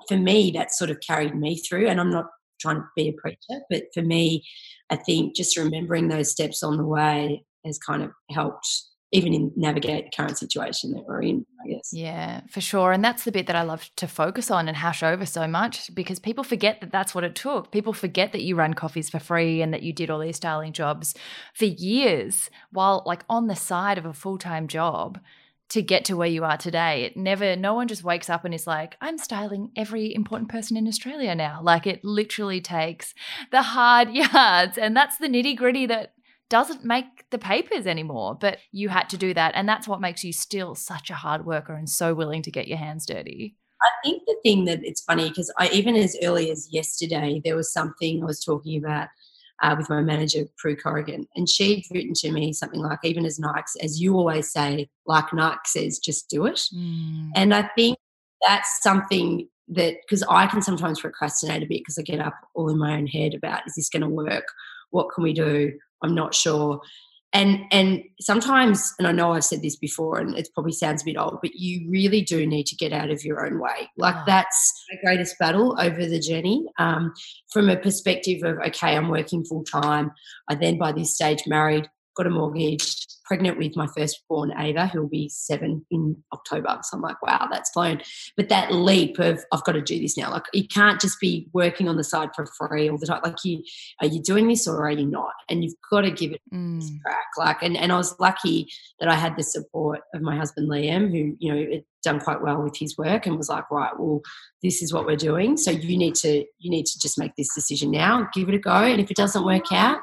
[0.09, 2.27] for me that sort of carried me through and I'm not
[2.61, 4.45] trying to be a preacher, but for me,
[4.91, 8.69] I think just remembering those steps on the way has kind of helped
[9.17, 11.93] even in navigate the current situation that we're in, I guess.
[11.93, 12.93] Yeah, for sure.
[12.93, 15.95] And that's the bit that I love to focus on and hash over so much
[15.95, 17.71] because people forget that that's what it took.
[17.71, 20.73] People forget that you run coffees for free and that you did all these styling
[20.73, 21.15] jobs
[21.55, 25.19] for years while like on the side of a full-time job
[25.69, 27.03] to get to where you are today.
[27.05, 30.77] It never, no one just wakes up and is like, I'm styling every important person
[30.77, 31.61] in Australia now.
[31.63, 33.15] Like it literally takes
[33.51, 34.79] the hard yards.
[34.79, 36.13] And that's the nitty gritty that
[36.49, 39.53] doesn't make the papers anymore, but you had to do that.
[39.55, 42.69] And that's what makes you still such a hard worker and so willing to get
[42.69, 43.57] your hands dirty.
[43.83, 47.57] I think the thing that it's funny because I even as early as yesterday, there
[47.57, 49.09] was something I was talking about
[49.63, 53.39] uh, with my manager, Prue Corrigan, and she'd written to me something like, even as
[53.39, 56.63] Nike, as you always say, like Nike says, just do it.
[56.75, 57.31] Mm.
[57.35, 57.99] And I think
[58.47, 62.69] that's something that, because I can sometimes procrastinate a bit because I get up all
[62.69, 64.45] in my own head about, is this going to work?
[64.91, 65.73] What can we do?
[66.03, 66.81] I'm not sure.
[67.33, 71.05] And and sometimes, and I know I've said this before, and it probably sounds a
[71.05, 73.91] bit old, but you really do need to get out of your own way.
[73.99, 74.23] Like oh.
[74.27, 76.65] that's the greatest battle over the journey.
[76.79, 77.13] Um,
[77.53, 80.13] from a perspective of okay, I'm working full time.
[80.49, 85.03] I then by this stage married, got a mortgage, pregnant with my firstborn Ava, who
[85.03, 86.79] will be seven in October.
[86.83, 88.01] So I'm like, wow, that's flown.
[88.37, 90.31] But that leap of I've got to do this now.
[90.31, 93.21] Like you can't just be working on the side for free all the time.
[93.25, 93.63] Like you
[94.01, 95.35] are you doing this or are you not?
[95.49, 96.81] And you've got to give it mm.
[96.83, 97.27] a crack.
[97.37, 98.69] Like and, and I was lucky
[99.01, 102.63] that I had the support of my husband Liam, who, you know, done quite well
[102.63, 104.23] with his work and was like, right, well,
[104.63, 105.57] this is what we're doing.
[105.57, 108.59] So you need to you need to just make this decision now, give it a
[108.59, 108.71] go.
[108.71, 109.99] And if it doesn't work out,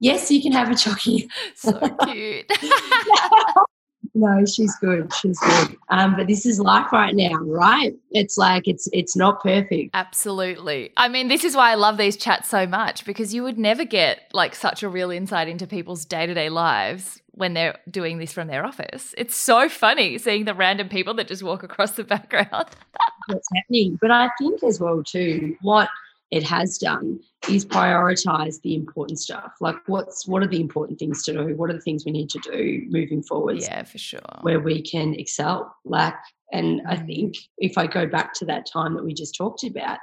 [0.00, 1.28] yes, you can have a chocky.
[1.56, 1.72] So
[2.06, 2.50] cute.
[4.14, 5.12] no, she's good.
[5.14, 5.76] She's good.
[5.88, 7.94] Um, but this is life right now, right?
[8.12, 9.90] It's like it's it's not perfect.
[9.94, 10.92] Absolutely.
[10.96, 13.84] I mean, this is why I love these chats so much because you would never
[13.84, 18.18] get like such a real insight into people's day to day lives when they're doing
[18.18, 19.14] this from their office.
[19.16, 22.50] It's so funny seeing the random people that just walk across the background.
[23.26, 23.98] What's happening?
[24.00, 25.88] But I think as well too, what
[26.30, 29.52] it has done is prioritize the important stuff.
[29.60, 31.56] Like what's what are the important things to do?
[31.56, 33.58] What are the things we need to do moving forward?
[33.60, 34.20] Yeah, for sure.
[34.42, 35.74] Where we can excel.
[35.84, 36.14] Like
[36.52, 37.06] and I mm.
[37.06, 39.98] think if I go back to that time that we just talked about,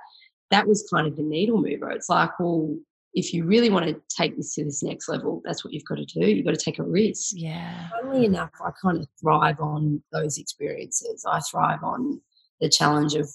[0.51, 1.89] that was kind of the needle mover.
[1.91, 2.75] It's like, well,
[3.15, 5.97] if you really want to take this to this next level, that's what you've got
[5.97, 6.27] to do.
[6.27, 7.31] You've got to take a risk.
[7.33, 7.87] Yeah.
[8.01, 11.25] Funnily enough, I kind of thrive on those experiences.
[11.27, 12.21] I thrive on
[12.59, 13.29] the challenge of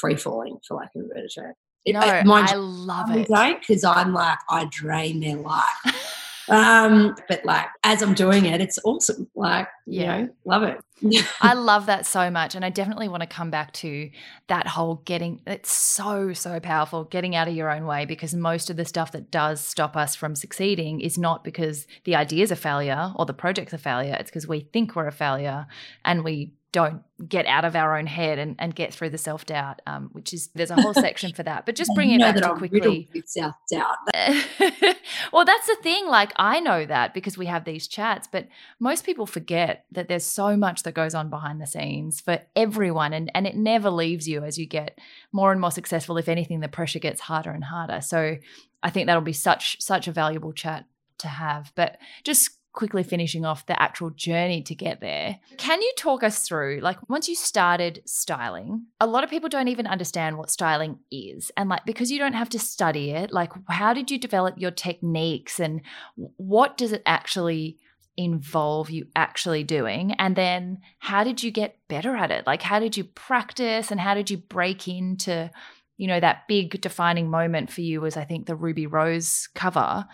[0.00, 1.54] free falling, for lack of a better term.
[1.86, 3.28] No, I, I love it.
[3.28, 5.64] Don't because I'm like I drain their life.
[6.52, 9.26] Um, but like as I'm doing it, it's awesome.
[9.34, 10.18] Like, yeah.
[10.18, 10.78] you know, love it.
[11.40, 12.54] I love that so much.
[12.54, 14.10] And I definitely want to come back to
[14.48, 18.68] that whole getting it's so, so powerful, getting out of your own way because most
[18.68, 22.50] of the stuff that does stop us from succeeding is not because the idea is
[22.50, 24.14] a failure or the project's a failure.
[24.20, 25.66] It's because we think we're a failure
[26.04, 29.44] and we don't get out of our own head and, and get through the self
[29.44, 31.66] doubt, um, which is there's a whole section for that.
[31.66, 33.08] But just bring it back to quickly.
[33.26, 33.96] Self doubt.
[35.32, 36.08] well, that's the thing.
[36.08, 38.48] Like I know that because we have these chats, but
[38.80, 43.12] most people forget that there's so much that goes on behind the scenes for everyone,
[43.12, 44.98] and and it never leaves you as you get
[45.30, 46.16] more and more successful.
[46.16, 48.00] If anything, the pressure gets harder and harder.
[48.00, 48.38] So
[48.82, 50.86] I think that'll be such such a valuable chat
[51.18, 51.70] to have.
[51.74, 55.38] But just quickly finishing off the actual journey to get there.
[55.58, 59.68] Can you talk us through, like, once you started styling, a lot of people don't
[59.68, 61.50] even understand what styling is.
[61.56, 64.70] And, like, because you don't have to study it, like, how did you develop your
[64.70, 65.82] techniques and
[66.16, 67.78] what does it actually
[68.16, 70.12] involve you actually doing?
[70.12, 72.46] And then how did you get better at it?
[72.46, 75.50] Like, how did you practice and how did you break into,
[75.96, 80.06] you know, that big defining moment for you was, I think, the Ruby Rose cover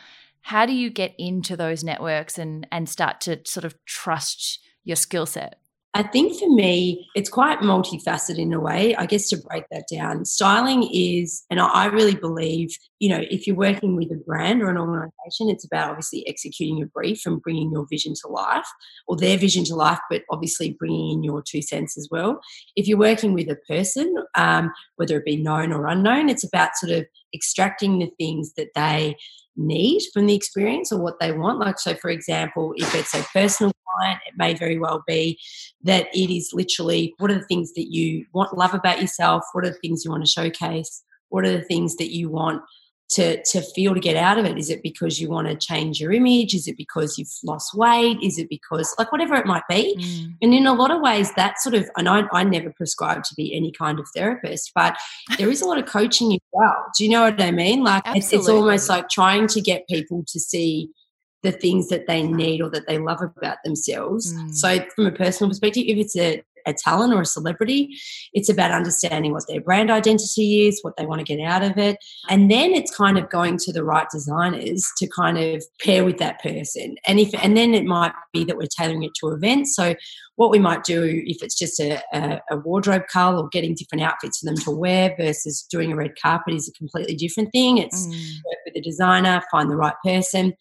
[0.42, 4.96] how do you get into those networks and and start to sort of trust your
[4.96, 5.58] skill set
[5.94, 8.94] I think for me, it's quite multifaceted in a way.
[8.94, 13.46] I guess to break that down, styling is, and I really believe, you know, if
[13.46, 17.40] you're working with a brand or an organization, it's about obviously executing your brief and
[17.40, 18.68] bringing your vision to life
[19.06, 22.38] or their vision to life, but obviously bringing in your two cents as well.
[22.76, 26.76] If you're working with a person, um, whether it be known or unknown, it's about
[26.76, 29.16] sort of extracting the things that they
[29.58, 31.58] need from the experience or what they want.
[31.58, 35.38] Like, so for example, if it's a personal client, it may very well be
[35.82, 39.44] that it is literally what are the things that you want, love about yourself?
[39.52, 41.02] What are the things you want to showcase?
[41.28, 42.62] What are the things that you want
[43.10, 44.58] to, to feel to get out of it?
[44.58, 46.54] Is it because you want to change your image?
[46.54, 48.18] Is it because you've lost weight?
[48.22, 49.96] Is it because, like, whatever it might be?
[49.98, 50.34] Mm.
[50.42, 53.34] And in a lot of ways, that sort of, and I, I never prescribe to
[53.34, 54.96] be any kind of therapist, but
[55.38, 56.76] there is a lot of coaching as well.
[56.96, 57.82] Do you know what I mean?
[57.82, 60.90] Like, it's, it's almost like trying to get people to see
[61.42, 64.34] the things that they need or that they love about themselves.
[64.34, 64.54] Mm.
[64.54, 67.96] So, from a personal perspective, if it's a a talent or a celebrity.
[68.32, 71.78] It's about understanding what their brand identity is, what they want to get out of
[71.78, 71.98] it.
[72.28, 76.18] And then it's kind of going to the right designers to kind of pair with
[76.18, 76.96] that person.
[77.06, 79.74] And if and then it might be that we're tailoring it to events.
[79.74, 79.94] So
[80.36, 84.02] what we might do if it's just a, a, a wardrobe cull or getting different
[84.02, 87.78] outfits for them to wear versus doing a red carpet is a completely different thing.
[87.78, 88.36] It's mm.
[88.46, 90.54] work with a designer, find the right person.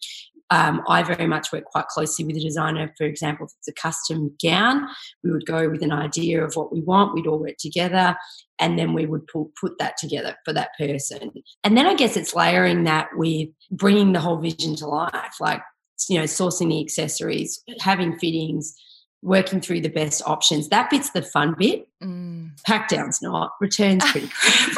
[0.50, 2.92] Um, I very much work quite closely with the designer.
[2.96, 4.86] For example, if it's a custom gown,
[5.22, 7.14] we would go with an idea of what we want.
[7.14, 8.16] We'd all work together,
[8.58, 11.32] and then we would pull, put that together for that person.
[11.64, 15.62] And then I guess it's layering that with bringing the whole vision to life, like
[16.08, 18.74] you know, sourcing the accessories, having fittings,
[19.22, 20.68] working through the best options.
[20.68, 21.88] That bit's the fun bit.
[22.02, 22.50] Mm.
[22.64, 23.52] Pack down's not.
[23.60, 24.76] Returns pretty crap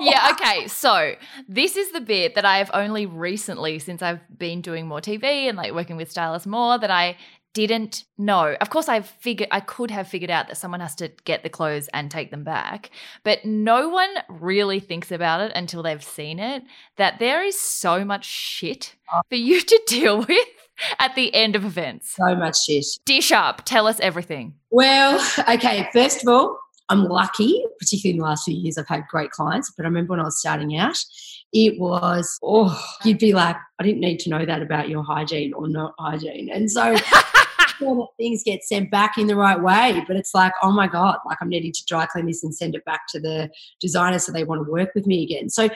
[0.00, 0.66] yeah, okay.
[0.68, 1.14] So
[1.48, 5.48] this is the bit that I have only recently, since I've been doing more TV
[5.48, 7.16] and like working with stylists more, that I
[7.54, 8.56] didn't know.
[8.60, 11.48] Of course, I figured I could have figured out that someone has to get the
[11.48, 12.90] clothes and take them back,
[13.22, 16.64] but no one really thinks about it until they've seen it.
[16.96, 19.22] That there is so much shit oh.
[19.28, 20.48] for you to deal with
[20.98, 22.16] at the end of events.
[22.16, 22.84] So much shit.
[23.06, 23.64] Dish up.
[23.64, 24.54] Tell us everything.
[24.70, 25.88] Well, okay.
[25.92, 29.72] First of all, I'm lucky, particularly in the last few years, I've had great clients.
[29.76, 30.98] But I remember when I was starting out,
[31.52, 35.54] it was, oh, you'd be like, I didn't need to know that about your hygiene
[35.54, 36.50] or not hygiene.
[36.50, 36.96] And so
[38.16, 40.04] things get sent back in the right way.
[40.06, 42.74] But it's like, oh my God, like I'm needing to dry clean this and send
[42.74, 45.48] it back to the designer so they want to work with me again.
[45.48, 45.68] So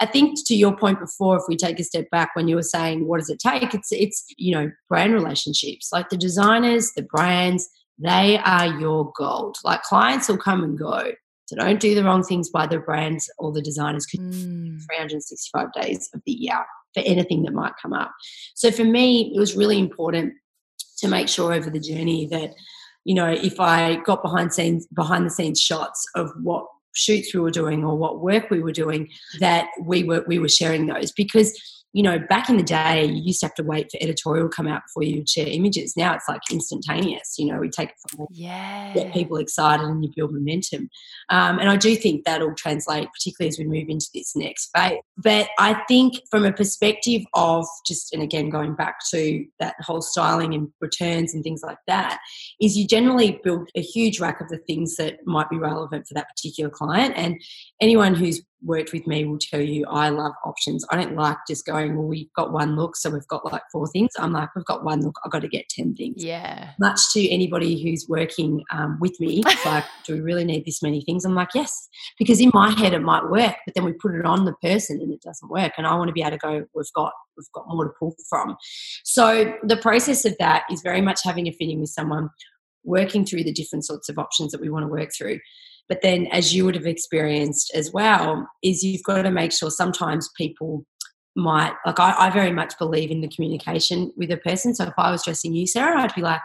[0.00, 2.62] I think to your point before, if we take a step back when you were
[2.62, 7.02] saying what does it take, it's it's you know brand relationships, like the designers, the
[7.02, 7.68] brands,
[8.02, 9.56] they are your gold.
[9.64, 11.12] Like clients will come and go.
[11.46, 14.80] So don't do the wrong things by the brands or the designers mm.
[14.86, 18.12] 365 days of the year for anything that might come up.
[18.54, 20.34] So for me, it was really important
[20.98, 22.54] to make sure over the journey that,
[23.04, 27.40] you know, if I got behind scenes behind the scenes shots of what shoots we
[27.40, 29.08] were doing or what work we were doing,
[29.40, 31.52] that we were we were sharing those because
[31.92, 34.54] you know, back in the day, you used to have to wait for editorial to
[34.54, 35.94] come out before you would share images.
[35.96, 37.34] Now it's like instantaneous.
[37.38, 38.94] You know, we take it from yeah.
[38.94, 40.88] get people excited and you build momentum.
[41.28, 45.00] Um, and I do think that'll translate, particularly as we move into this next phase.
[45.18, 50.00] But I think from a perspective of just, and again, going back to that whole
[50.00, 52.18] styling and returns and things like that,
[52.60, 56.14] is you generally build a huge rack of the things that might be relevant for
[56.14, 57.12] that particular client.
[57.16, 57.38] And
[57.80, 60.84] anyone who's worked with me will tell you I love options.
[60.90, 63.86] I don't like just going, well, we've got one look, so we've got like four
[63.88, 64.10] things.
[64.18, 66.22] I'm like, we've got one look, I've got to get 10 things.
[66.22, 66.70] Yeah.
[66.78, 71.02] Much to anybody who's working um, with me, like, do we really need this many
[71.02, 71.24] things?
[71.24, 71.88] I'm like, yes,
[72.18, 75.00] because in my head it might work, but then we put it on the person
[75.00, 75.72] and it doesn't work.
[75.76, 78.14] And I want to be able to go, we've got we've got more to pull
[78.28, 78.56] from.
[79.04, 82.30] So the process of that is very much having a fitting with someone,
[82.84, 85.38] working through the different sorts of options that we want to work through.
[85.92, 89.70] But then, as you would have experienced as well, is you've got to make sure
[89.70, 90.86] sometimes people
[91.36, 94.74] might, like, I, I very much believe in the communication with a person.
[94.74, 96.40] So if I was dressing you, Sarah, I'd be like,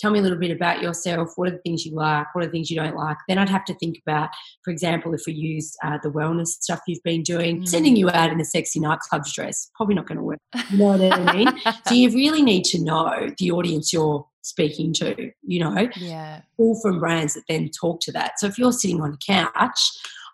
[0.00, 1.32] tell me a little bit about yourself.
[1.36, 2.34] What are the things you like?
[2.34, 3.16] What are the things you don't like?
[3.28, 4.30] Then I'd have to think about,
[4.64, 7.68] for example, if we use uh, the wellness stuff you've been doing, mm.
[7.68, 10.38] sending you out in a sexy nightclub dress, probably not going to work.
[10.70, 11.48] You know what I mean?
[11.86, 15.88] so you really need to know the audience you're speaking to, you know?
[15.96, 16.42] Yeah.
[16.56, 18.38] All from brands that then talk to that.
[18.38, 19.80] So if you're sitting on a couch,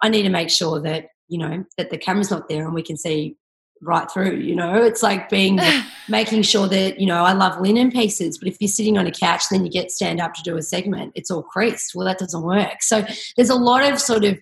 [0.03, 2.83] I need to make sure that, you know, that the camera's not there and we
[2.83, 3.37] can see
[3.83, 4.83] right through, you know?
[4.83, 5.59] It's like being
[6.09, 9.13] making sure that, you know, I love linen pieces, but if you're sitting on a
[9.13, 11.95] couch, then you get stand up to do a segment, it's all creased.
[11.95, 12.83] Well, that doesn't work.
[12.83, 13.05] So
[13.37, 14.39] there's a lot of sort of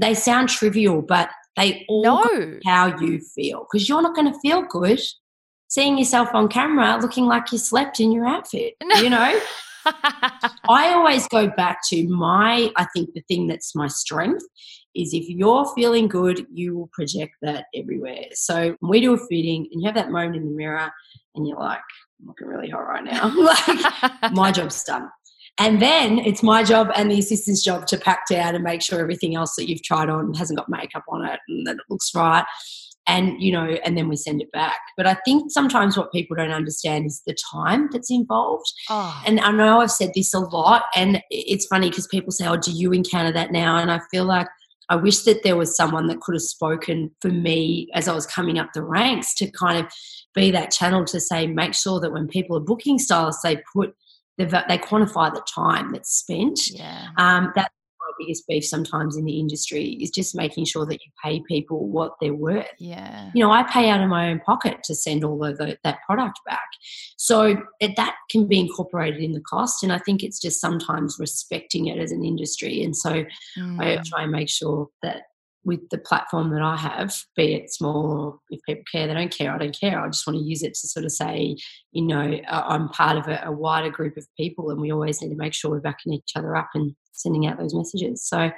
[0.00, 2.58] they sound trivial, but they all no.
[2.64, 3.66] how you feel.
[3.70, 5.00] Because you're not going to feel good
[5.74, 9.00] seeing yourself on camera looking like you slept in your outfit, no.
[9.00, 9.40] you know?
[9.86, 14.44] I always go back to my, I think the thing that's my strength
[14.94, 18.26] is if you're feeling good, you will project that everywhere.
[18.32, 20.90] So we do a fitting and you have that moment in the mirror
[21.34, 21.80] and you're like,
[22.20, 23.32] I'm looking really hot right now.
[23.36, 25.08] like, my job's done.
[25.58, 29.00] And then it's my job and the assistant's job to pack down and make sure
[29.00, 32.12] everything else that you've tried on hasn't got makeup on it and that it looks
[32.14, 32.44] right.
[33.06, 34.78] And, you know, and then we send it back.
[34.96, 38.72] But I think sometimes what people don't understand is the time that's involved.
[38.88, 39.22] Oh.
[39.26, 42.56] And I know I've said this a lot, and it's funny because people say, Oh,
[42.56, 43.76] do you encounter that now?
[43.76, 44.48] And I feel like
[44.88, 48.26] I wish that there was someone that could have spoken for me as I was
[48.26, 49.92] coming up the ranks to kind of
[50.34, 53.94] be that channel to say, make sure that when people are booking stylists, they put
[54.36, 56.60] the, they quantify the time that's spent.
[56.70, 57.08] Yeah.
[57.16, 57.70] Um, that
[58.18, 62.12] biggest beef sometimes in the industry is just making sure that you pay people what
[62.20, 62.66] they're worth.
[62.78, 63.30] Yeah.
[63.34, 65.98] You know, I pay out of my own pocket to send all of the, that
[66.06, 66.68] product back.
[67.16, 69.82] So it, that can be incorporated in the cost.
[69.82, 72.82] And I think it's just sometimes respecting it as an industry.
[72.82, 73.24] And so
[73.58, 73.80] mm.
[73.80, 75.22] I try and make sure that
[75.64, 79.52] with the platform that I have, be it small, if people care, they don't care,
[79.52, 79.98] I don't care.
[79.98, 81.56] I just want to use it to sort of say,
[81.92, 85.30] you know, I'm part of a, a wider group of people and we always need
[85.30, 86.94] to make sure we're backing each other up and
[87.24, 88.22] sending out those messages.
[88.22, 88.50] So,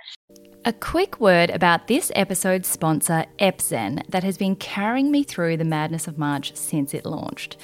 [0.65, 5.65] a quick word about this episode's sponsor, Epzen, that has been carrying me through the
[5.65, 7.57] madness of March since it launched.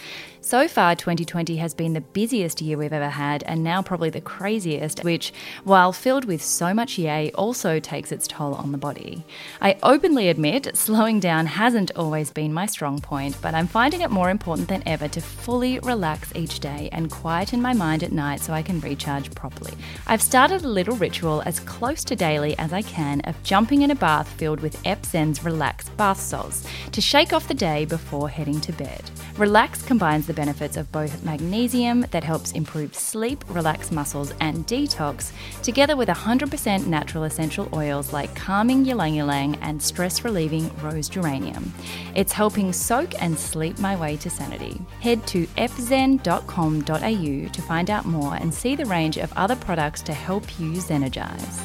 [0.44, 4.20] So far, 2020 has been the busiest year we've ever had, and now probably the
[4.20, 5.32] craziest, which,
[5.62, 9.24] while filled with so much yay, also takes its toll on the body.
[9.60, 14.10] I openly admit slowing down hasn't always been my strong point, but I'm finding it
[14.10, 18.40] more important than ever to fully relax each day and quieten my mind at night
[18.40, 19.74] so I can recharge properly.
[20.08, 23.92] I've started a little ritual as close to daily as I can of jumping in
[23.92, 28.60] a bath filled with Epzen's Relax bath salts to shake off the day before heading
[28.62, 29.08] to bed.
[29.38, 35.30] Relax combines the benefits of both magnesium that helps improve sleep, relax muscles, and detox,
[35.62, 41.72] together with 100% natural essential oils like calming ylang ylang and stress relieving rose geranium.
[42.14, 44.80] It's helping soak and sleep my way to sanity.
[45.00, 50.14] Head to epzen.com.au to find out more and see the range of other products to
[50.14, 51.60] help you zenergize.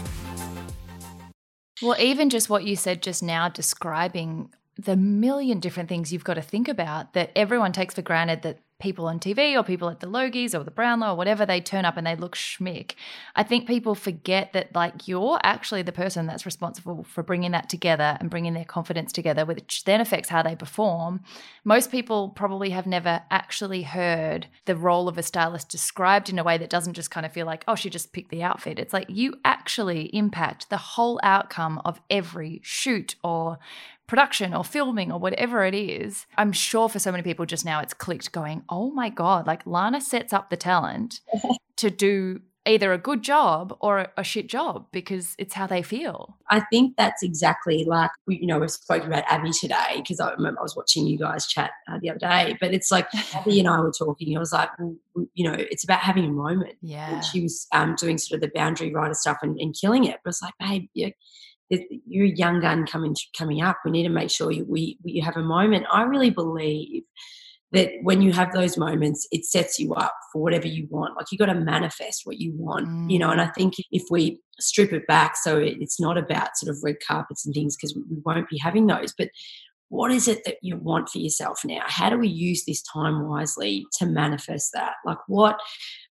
[1.82, 6.36] Well, even just what you said just now, describing the million different things you've got
[6.36, 10.02] to think about that everyone takes for granted that people on TV or people at
[10.02, 12.94] the Logies or the Brownlow or whatever, they turn up and they look schmick.
[13.36, 17.70] I think people forget that like you're actually the person that's responsible for bringing that
[17.70, 21.22] together and bringing their confidence together, which then affects how they perform.
[21.64, 26.44] Most people probably have never actually heard the role of a stylist described in a
[26.44, 28.78] way that doesn't just kind of feel like, oh, she just picked the outfit.
[28.78, 33.58] It's like you actually impact the whole outcome of every shoot or
[34.08, 37.80] production or filming or whatever it is, I'm sure for so many people just now
[37.82, 41.20] it's clicked going, oh my God, like Lana sets up the talent
[41.78, 45.82] to do either a good job or a, a, shit job because it's how they
[45.82, 46.38] feel.
[46.50, 50.32] I think that's exactly like, we, you know, we've spoken about Abby today because I
[50.32, 53.60] remember I was watching you guys chat uh, the other day, but it's like Abby
[53.60, 54.36] and I were talking.
[54.36, 56.76] I was like, well, you know, it's about having a moment.
[56.82, 57.16] Yeah.
[57.16, 60.20] And she was um, doing sort of the boundary rider stuff and, and killing it.
[60.24, 61.10] But it's like, babe, yeah,
[61.70, 63.78] you're a young gun coming coming up.
[63.84, 65.86] We need to make sure you, we, we have a moment.
[65.92, 67.04] I really believe
[67.74, 71.18] that when you have those moments, it sets you up for whatever you want.
[71.18, 73.12] Like you got to manifest what you want, mm.
[73.12, 73.30] you know.
[73.30, 73.56] And I mm.
[73.56, 77.54] think if we strip it back, so it's not about sort of red carpets and
[77.54, 79.30] things because we won't be having those, but
[79.90, 81.82] what is it that you want for yourself now?
[81.86, 84.94] How do we use this time wisely to manifest that?
[85.06, 85.58] Like what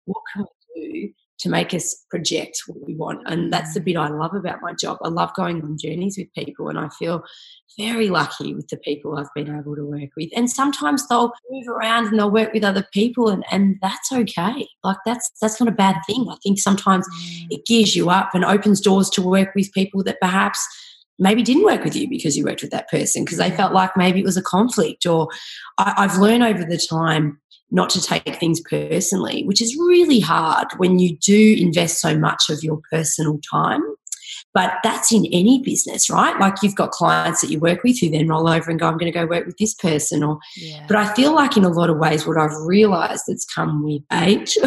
[0.05, 0.45] what can
[0.75, 3.21] we do to make us project what we want.
[3.25, 3.85] And that's the mm.
[3.85, 4.97] bit I love about my job.
[5.03, 7.23] I love going on journeys with people, and I feel
[7.77, 10.29] very lucky with the people I've been able to work with.
[10.35, 14.67] And sometimes they'll move around and they'll work with other people, and, and that's okay.
[14.83, 16.27] Like that's that's not a bad thing.
[16.29, 17.47] I think sometimes mm.
[17.51, 20.65] it gears you up and opens doors to work with people that perhaps
[21.19, 23.95] maybe didn't work with you because you worked with that person because they felt like
[23.97, 25.27] maybe it was a conflict or
[25.77, 27.39] I, i've learned over the time
[27.71, 32.49] not to take things personally, which is really hard when you do invest so much
[32.49, 33.81] of your personal time.
[34.53, 36.39] But that's in any business, right?
[36.39, 38.97] Like you've got clients that you work with who then roll over and go, I'm
[38.97, 40.23] going to go work with this person.
[40.23, 40.83] Or, yeah.
[40.87, 44.01] but I feel like in a lot of ways, what I've realized that's come with
[44.13, 44.57] age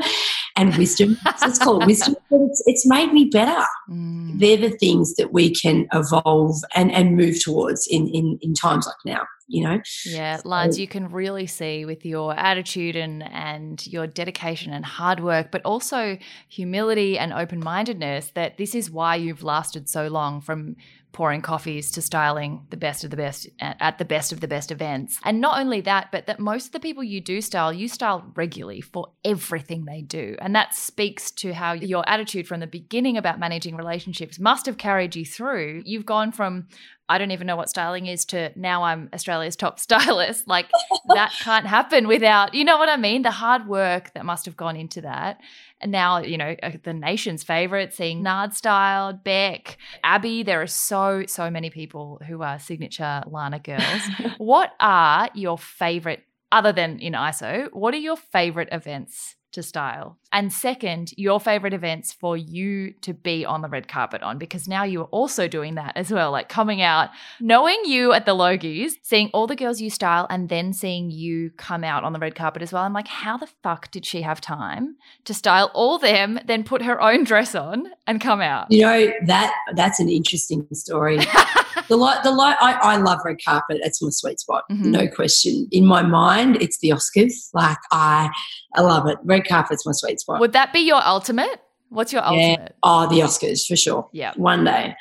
[0.56, 3.64] and wisdom, let's call it wisdom, but it's, it's made me better.
[3.88, 4.40] Mm.
[4.40, 8.86] They're the things that we can evolve and, and move towards in, in, in times
[8.86, 13.86] like now you know yeah Lance, you can really see with your attitude and and
[13.86, 16.18] your dedication and hard work but also
[16.48, 20.76] humility and open-mindedness that this is why you've lasted so long from
[21.16, 24.70] pouring coffees to styling the best of the best at the best of the best
[24.70, 25.18] events.
[25.24, 28.30] And not only that, but that most of the people you do style, you style
[28.34, 30.36] regularly for everything they do.
[30.42, 34.76] And that speaks to how your attitude from the beginning about managing relationships must have
[34.76, 35.80] carried you through.
[35.86, 36.66] You've gone from
[37.08, 40.48] I don't even know what styling is to now I'm Australia's top stylist.
[40.48, 40.70] Like
[41.08, 43.22] that can't happen without, you know what I mean?
[43.22, 45.40] The hard work that must have gone into that.
[45.80, 50.42] And now, you know, uh, the nation's favorite, seeing Nard style, Beck, Abby.
[50.42, 54.02] There are so, so many people who are signature Lana girls.
[54.38, 60.18] what are your favorite, other than in ISO, what are your favorite events to style?
[60.32, 64.68] And second, your favorite events for you to be on the red carpet on, because
[64.68, 67.10] now you're also doing that as well, like coming out,
[67.40, 71.50] knowing you at the Logies, seeing all the girls you style, and then seeing you
[71.56, 72.82] come out on the red carpet as well.
[72.82, 76.82] I'm like, how the fuck did she have time to style all them, then put
[76.82, 78.70] her own dress on and come out?
[78.70, 81.18] You know, that that's an interesting story.
[81.88, 82.56] the light, the light.
[82.60, 83.78] I, I love red carpet.
[83.82, 84.90] It's my sweet spot, mm-hmm.
[84.90, 85.68] no question.
[85.70, 87.50] In my mind, it's the Oscars.
[87.54, 88.30] Like I,
[88.74, 89.18] I love it.
[89.24, 90.40] Red carpet's my sweet spot.
[90.40, 91.60] Would that be your ultimate?
[91.88, 92.60] What's your ultimate?
[92.60, 92.68] Yeah.
[92.82, 94.08] Oh, the Oscars for sure.
[94.12, 94.96] Yeah, one day.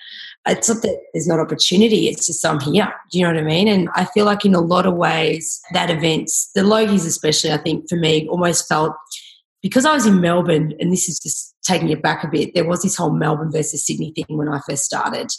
[0.47, 2.07] It's not that there's not opportunity.
[2.07, 2.93] It's just I'm here.
[3.11, 3.67] Do you know what I mean?
[3.67, 7.57] And I feel like in a lot of ways, that events, the Logies especially, I
[7.57, 8.93] think for me, almost felt
[9.65, 12.67] because I was in Melbourne, and this is just taking it back a bit, there
[12.67, 15.31] was this whole Melbourne versus Sydney thing when I first started.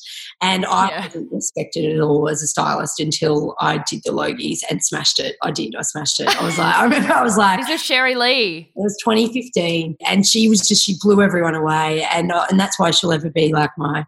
[0.43, 1.05] And I yeah.
[1.05, 5.21] wasn't respected it at all as a stylist until I did the Logies and smashed
[5.21, 5.37] it.
[5.45, 6.27] I did, I smashed it.
[6.27, 8.73] I was like, I remember I was like, This Is Sherry Lee?
[8.75, 9.95] It was 2015.
[10.05, 12.05] And she was just, she blew everyone away.
[12.11, 14.07] And, uh, and that's why she'll ever be like my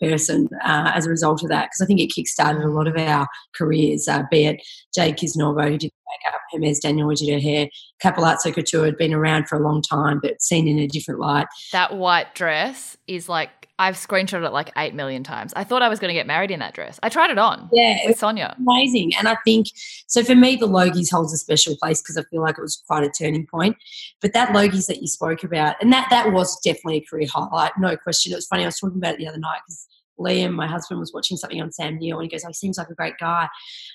[0.00, 2.96] person uh, as a result of that because I think it kickstarted a lot of
[2.96, 4.62] our careers, uh, be it
[4.94, 7.68] Jade Kisnorbo who did makeup, Hermes Daniel her hair,
[8.02, 11.46] Cappellazzo Couture had been around for a long time but seen in a different light.
[11.72, 15.54] That white dress is like I've screenshot it like eight million times.
[15.56, 17.00] I thought I was going to get married in that dress.
[17.02, 17.70] I tried it on.
[17.72, 18.54] Yeah, with Sonia.
[18.58, 19.12] Amazing.
[19.18, 19.68] And I think
[20.06, 20.22] so.
[20.22, 23.04] For me, the Logies holds a special place because I feel like it was quite
[23.04, 23.78] a turning point.
[24.20, 27.72] But that Logies that you spoke about, and that that was definitely a career highlight,
[27.78, 28.32] no question.
[28.32, 28.64] It was funny.
[28.64, 29.88] I was talking about it the other night because
[30.20, 32.78] Liam, my husband, was watching something on Sam Neill and he goes, Oh, he seems
[32.78, 33.48] like a great guy.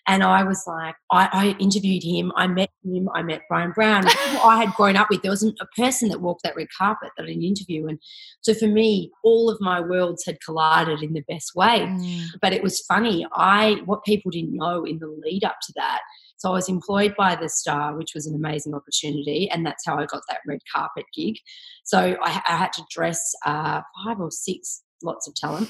[0.07, 4.03] And I was like, I, I interviewed him, I met him, I met Bryan Brown.
[4.07, 7.23] I had grown up with, there wasn't a person that walked that red carpet that
[7.23, 7.88] I didn't interview.
[7.88, 7.99] And
[8.41, 11.82] so for me, all of my worlds had collided in the best way.
[11.82, 12.26] Mm.
[12.41, 13.26] But it was funny.
[13.34, 16.01] I what people didn't know in the lead up to that.
[16.38, 19.97] So I was employed by the Star, which was an amazing opportunity, and that's how
[19.97, 21.38] I got that red carpet gig.
[21.86, 25.69] So I, I had to dress uh, five or six lots of talent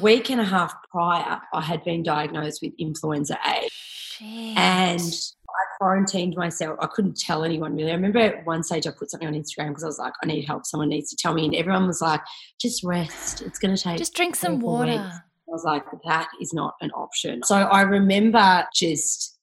[0.00, 3.68] week and a half prior, I had been diagnosed with influenza A.
[4.56, 6.78] And I quarantined myself.
[6.80, 7.90] I couldn't tell anyone really.
[7.90, 10.26] I remember at one stage I put something on Instagram because I was like, I
[10.26, 10.64] need help.
[10.64, 11.44] Someone needs to tell me.
[11.44, 12.20] And everyone was like,
[12.60, 13.42] just rest.
[13.42, 13.98] It's going to take.
[13.98, 14.92] Just drink some water.
[14.92, 15.02] Weeks.
[15.02, 17.42] I was like, that is not an option.
[17.42, 19.36] So I remember just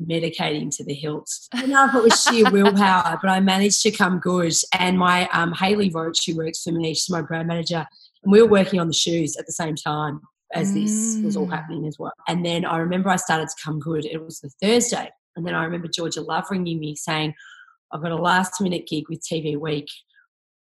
[0.00, 1.28] medicating to the hilt.
[1.52, 4.52] I don't know if it was sheer willpower, but I managed to come good.
[4.78, 7.86] And my um, Haley Roach, who works for me, she's my brand manager
[8.26, 10.20] and we were working on the shoes at the same time
[10.52, 11.52] as this was all mm.
[11.52, 12.12] happening as well.
[12.26, 14.04] And then I remember I started to come good.
[14.04, 15.10] It was the Thursday.
[15.36, 17.34] And then I remember Georgia Love ringing me saying,
[17.92, 19.86] I've got a last minute gig with TV Week.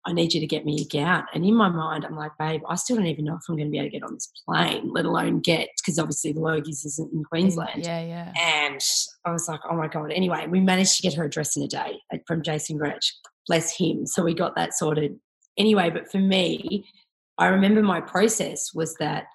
[0.05, 1.23] I need you to get me a gown.
[1.33, 3.67] And in my mind, I'm like, babe, I still don't even know if I'm going
[3.67, 6.85] to be able to get on this plane, let alone get, because obviously the Logies
[6.85, 7.85] isn't in Queensland.
[7.85, 8.33] Yeah, yeah.
[8.37, 8.81] And
[9.23, 10.11] I was like, oh my God.
[10.11, 13.05] Anyway, we managed to get her a dress in a day from Jason Grech.
[13.47, 14.05] Bless him.
[14.05, 15.17] So we got that sorted.
[15.57, 16.85] Anyway, but for me,
[17.37, 19.25] I remember my process was that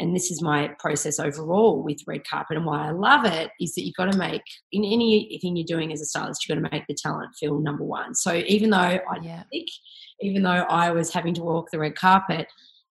[0.00, 3.74] and this is my process overall with red carpet and why I love it is
[3.74, 6.74] that you've got to make in anything you're doing as a stylist, you've got to
[6.74, 8.14] make the talent feel number one.
[8.14, 9.42] So even though I yeah.
[9.50, 9.68] think,
[10.22, 12.48] even though I was having to walk the red carpet,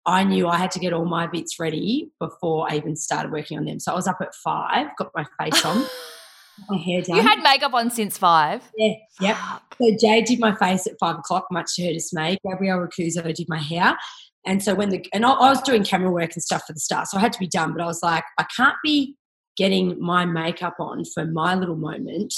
[0.05, 3.57] I knew I had to get all my bits ready before I even started working
[3.57, 3.79] on them.
[3.79, 5.85] So I was up at five, got my face on.
[6.69, 7.17] my hair done.
[7.17, 8.63] You had makeup on since five.
[8.77, 9.37] Yeah, yep.
[9.81, 12.39] So Jade did my face at five o'clock, much to her dismay.
[12.49, 13.97] Gabrielle Racuso did my hair,
[14.47, 17.05] and so when the and I, was doing camera work and stuff for the Star,
[17.05, 17.73] so I had to be done.
[17.73, 19.17] But I was like, I can't be
[19.57, 22.33] getting my makeup on for my little moment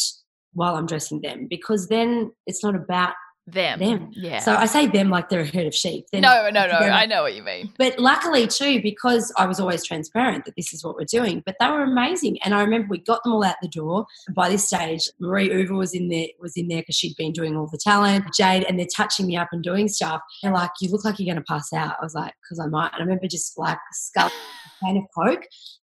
[0.54, 3.12] while I'm dressing them because then it's not about
[3.52, 3.78] them.
[3.78, 4.10] Them.
[4.12, 4.40] Yeah.
[4.40, 6.06] So I say them like they're a herd of sheep.
[6.12, 6.78] They're no, no, no.
[6.78, 7.72] I know what you mean.
[7.78, 11.42] But luckily too, because I was always transparent that this is what we're doing.
[11.44, 12.38] But they were amazing.
[12.42, 14.06] And I remember we got them all out the door.
[14.34, 17.56] By this stage, Marie Uva was in there was in there because she'd been doing
[17.56, 18.24] all the talent.
[18.34, 20.20] Jade, and they're touching me up and doing stuff.
[20.42, 21.96] They're like, You look like you're gonna pass out.
[22.00, 22.90] I was like, because I might.
[22.92, 25.46] And I remember just like scull a can of Coke,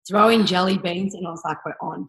[0.09, 2.07] throwing jelly beans, and I was like, We're on.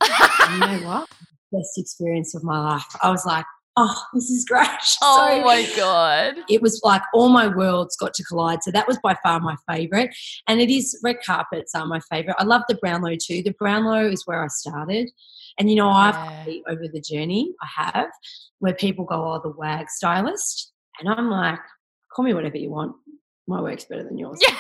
[0.53, 1.09] you know what?
[1.51, 2.83] Best experience of my life.
[3.01, 3.45] I was like,
[3.77, 4.67] oh, this is great.
[5.01, 6.35] Oh so my God.
[6.49, 8.63] It was like all my worlds got to collide.
[8.63, 10.15] So that was by far my favorite.
[10.47, 12.35] And it is red carpets are my favorite.
[12.39, 13.43] I love the Brownlow too.
[13.43, 15.09] The Brownlow is where I started.
[15.59, 16.15] And you know, I've
[16.67, 18.09] over the journey I have
[18.59, 20.73] where people go, oh, the wag stylist.
[20.99, 21.59] And I'm like,
[22.11, 22.95] call me whatever you want.
[23.47, 24.39] My work's better than yours.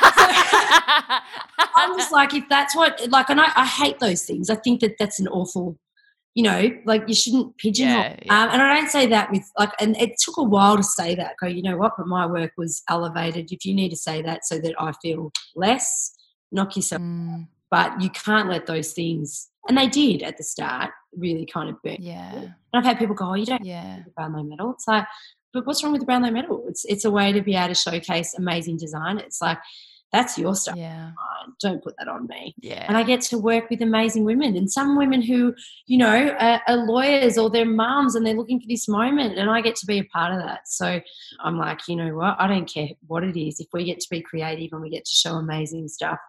[1.75, 4.49] I'm just like, if that's what, like, and I, I hate those things.
[4.49, 5.77] I think that that's an awful
[6.37, 7.97] you know, like you shouldn't pigeonhole.
[7.97, 8.43] Yeah, yeah.
[8.43, 11.15] Um, and I don't say that with like, and it took a while to say
[11.15, 11.33] that.
[11.41, 11.93] Go, you know what?
[11.97, 13.51] But my work was elevated.
[13.51, 16.13] If you need to say that so that I feel less,
[16.51, 17.01] knock yourself.
[17.01, 17.47] Mm.
[17.71, 21.81] But you can't let those things, and they did at the start, really kind of
[21.81, 21.97] burn.
[22.01, 22.35] Yeah.
[22.35, 24.01] And I've had people go, oh, you don't yeah.
[24.05, 24.73] the Brownlow medal.
[24.73, 25.07] It's like,
[25.55, 26.65] but what's wrong with the Brownlow medal?
[26.67, 29.17] It's it's a way to be able to showcase amazing design.
[29.17, 29.57] It's like
[30.11, 30.77] that's your stuff.
[30.77, 31.11] Yeah.
[31.61, 32.55] Don't put that on me.
[32.61, 32.85] Yeah.
[32.87, 35.53] And I get to work with amazing women and some women who,
[35.85, 39.49] you know, are, are lawyers or they're moms and they're looking for this moment and
[39.49, 40.67] I get to be a part of that.
[40.67, 41.01] So
[41.43, 42.35] I'm like, you know what?
[42.39, 43.59] I don't care what it is.
[43.59, 46.19] If we get to be creative and we get to show amazing stuff,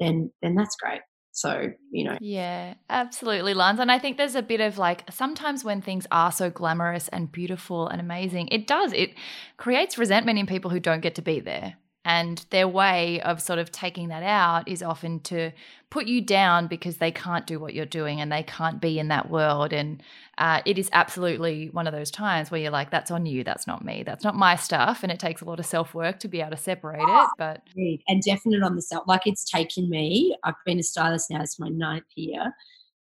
[0.00, 1.00] then then that's great.
[1.34, 2.16] So, you know.
[2.20, 3.80] Yeah, absolutely, Lance.
[3.80, 7.30] And I think there's a bit of like sometimes when things are so glamorous and
[7.30, 9.14] beautiful and amazing, it does, it
[9.56, 11.74] creates resentment in people who don't get to be there.
[12.04, 15.52] And their way of sort of taking that out is often to
[15.90, 19.08] put you down because they can't do what you're doing and they can't be in
[19.08, 19.72] that world.
[19.72, 20.02] And
[20.38, 23.66] uh, it is absolutely one of those times where you're like, that's on you, that's
[23.66, 25.02] not me, that's not my stuff.
[25.02, 27.30] And it takes a lot of self work to be able to separate it.
[27.38, 27.62] But
[28.08, 31.58] and definite on the self, like it's taken me, I've been a stylist now, it's
[31.58, 32.52] my ninth year.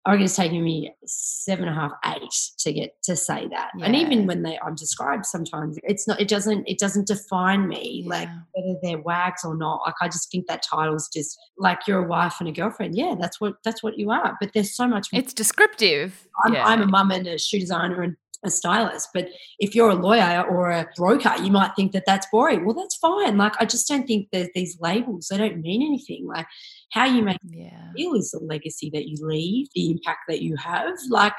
[0.09, 3.69] I reckon it's taking me seven and a half, eight to get to say that.
[3.77, 3.85] Yeah.
[3.85, 8.01] And even when they I'm described sometimes it's not it doesn't it doesn't define me
[8.03, 8.09] yeah.
[8.09, 9.81] like whether they're wags or not.
[9.85, 12.97] Like I just think that title's just like you're a wife and a girlfriend.
[12.97, 14.35] Yeah, that's what that's what you are.
[14.41, 16.27] But there's so much It's descriptive.
[16.43, 16.65] I'm, yeah.
[16.65, 19.09] I'm a mum and a shoe designer and a stylist.
[19.13, 19.29] But
[19.59, 22.65] if you're a lawyer or a broker, you might think that that's boring.
[22.65, 23.37] Well, that's fine.
[23.37, 26.25] Like, I just don't think there's these labels, they don't mean anything.
[26.25, 26.47] Like,
[26.91, 27.91] how you make yeah.
[27.95, 30.95] feel is the legacy that you leave, the impact that you have.
[31.09, 31.33] Like,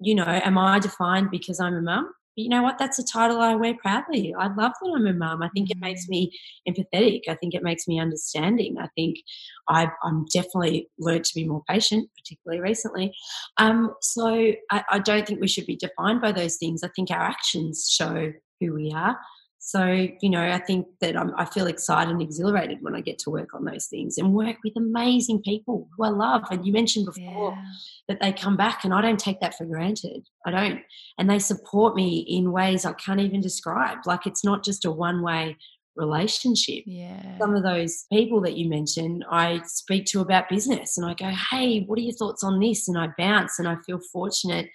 [0.00, 2.10] you know, am I defined because I'm a mum?
[2.36, 2.76] you know what?
[2.78, 4.34] That's a title I wear proudly.
[4.38, 5.42] I love that I'm a mum.
[5.42, 6.10] I think it makes mm.
[6.10, 6.32] me
[6.68, 7.22] empathetic.
[7.28, 8.76] I think it makes me understanding.
[8.78, 9.16] I think
[9.68, 13.14] I, am definitely learned to be more patient, particularly recently.
[13.56, 16.82] Um, so I, I don't think we should be defined by those things.
[16.82, 19.16] I think our actions show who we are.
[19.66, 19.84] So,
[20.20, 23.30] you know, I think that I'm, i feel excited and exhilarated when I get to
[23.30, 26.44] work on those things and work with amazing people who I love.
[26.52, 27.64] And you mentioned before yeah.
[28.06, 30.24] that they come back, and I don't take that for granted.
[30.46, 30.82] I don't.
[31.18, 33.98] And they support me in ways I can't even describe.
[34.06, 35.56] Like it's not just a one way
[35.96, 36.84] relationship.
[36.86, 37.36] Yeah.
[37.38, 41.32] Some of those people that you mentioned, I speak to about business and I go,
[41.50, 42.86] hey, what are your thoughts on this?
[42.86, 44.68] And I bounce and I feel fortunate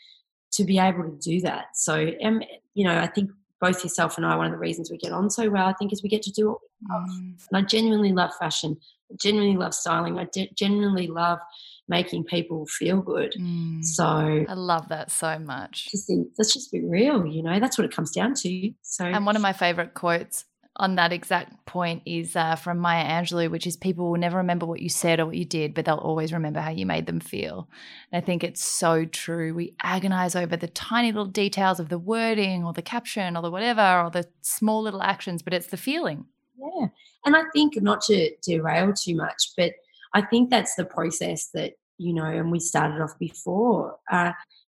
[0.51, 1.67] to be able to do that.
[1.75, 2.41] So, um,
[2.73, 3.29] you know, I think
[3.61, 5.93] both yourself and I, one of the reasons we get on so well, I think,
[5.93, 7.09] is we get to do what we love.
[7.09, 7.47] Mm.
[7.51, 8.77] And I genuinely love fashion.
[9.11, 10.17] I genuinely love styling.
[10.17, 11.39] I de- genuinely love
[11.87, 13.35] making people feel good.
[13.39, 13.83] Mm.
[13.83, 15.89] So I love that so much.
[15.91, 18.71] Just think, let's just be real, you know, that's what it comes down to.
[18.81, 20.45] So And one of my favorite quotes
[20.81, 24.65] on that exact point is uh, from Maya Angelou, which is people will never remember
[24.65, 27.19] what you said or what you did, but they'll always remember how you made them
[27.19, 27.69] feel.
[28.11, 29.53] And I think it's so true.
[29.53, 33.51] We agonize over the tiny little details of the wording or the caption or the
[33.51, 36.25] whatever or the small little actions, but it's the feeling.
[36.57, 36.87] Yeah.
[37.25, 39.73] And I think not to derail too much, but
[40.15, 43.99] I think that's the process that, you know, and we started off before.
[44.11, 44.31] Uh,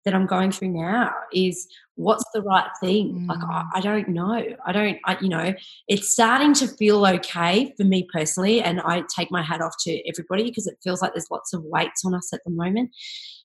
[0.05, 3.19] that I'm going through now is what's the right thing?
[3.21, 3.27] Mm.
[3.27, 3.67] Like, I, mm.
[3.73, 4.43] I, don't know.
[4.65, 5.53] I don't, I, you know,
[5.87, 8.61] it's starting to feel okay for me personally.
[8.61, 11.63] And I take my hat off to everybody because it feels like there's lots of
[11.63, 12.91] weights on us at the moment.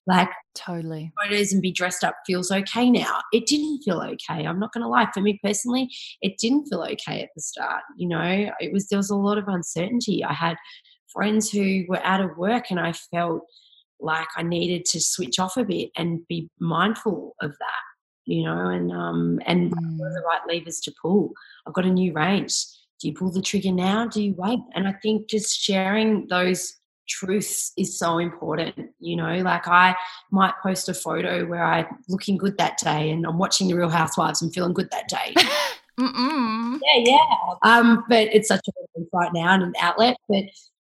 [0.06, 1.12] Like, totally.
[1.22, 3.20] Photos and be dressed up feels okay now.
[3.32, 4.46] It didn't feel okay.
[4.46, 5.08] I'm not going to lie.
[5.12, 5.88] For me personally,
[6.22, 7.82] it didn't feel okay at the start.
[7.96, 10.24] You know, it was, there was a lot of uncertainty.
[10.24, 10.56] I had
[11.12, 13.42] friends who were out of work and I felt,
[14.00, 17.82] like I needed to switch off a bit and be mindful of that,
[18.24, 19.98] you know, and um and mm.
[19.98, 21.32] what are the right levers to pull.
[21.66, 22.64] I've got a new range.
[23.00, 24.06] Do you pull the trigger now?
[24.06, 24.60] Do you wait?
[24.74, 26.74] And I think just sharing those
[27.08, 28.90] truths is so important.
[29.00, 29.96] You know, like I
[30.30, 33.88] might post a photo where I'm looking good that day and I'm watching the Real
[33.88, 35.34] Housewives and feeling good that day.
[35.98, 36.78] Mm-mm.
[36.82, 37.54] Yeah, yeah.
[37.62, 40.16] Um, but it's such a right now and an outlet.
[40.28, 40.44] But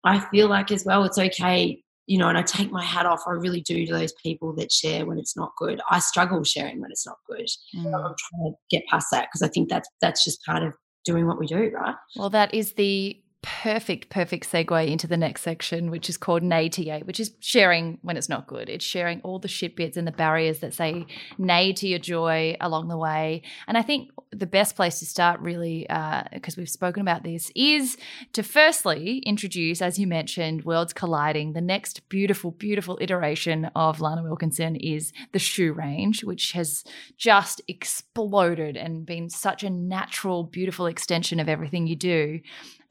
[0.04, 3.22] I feel like as well, it's okay you know, and I take my hat off.
[3.26, 5.80] I really do to those people that share when it's not good.
[5.90, 7.46] I struggle sharing when it's not good.
[7.76, 7.86] Mm.
[7.86, 10.74] I'm trying to get past that because I think that's that's just part of
[11.05, 11.94] doing what we do, right?
[12.16, 16.68] Well, that is the perfect, perfect segue into the next section, which is called nay
[16.68, 18.68] to yay, which is sharing when it's not good.
[18.68, 21.07] It's sharing all the shit bits and the barriers that say
[21.38, 23.43] nay to your joy along the way.
[23.66, 25.86] And I think the best place to start, really,
[26.32, 27.97] because uh, we've spoken about this, is
[28.32, 31.53] to firstly introduce, as you mentioned, Worlds Colliding.
[31.53, 36.84] The next beautiful, beautiful iteration of Lana Wilkinson is the shoe range, which has
[37.16, 42.40] just exploded and been such a natural, beautiful extension of everything you do.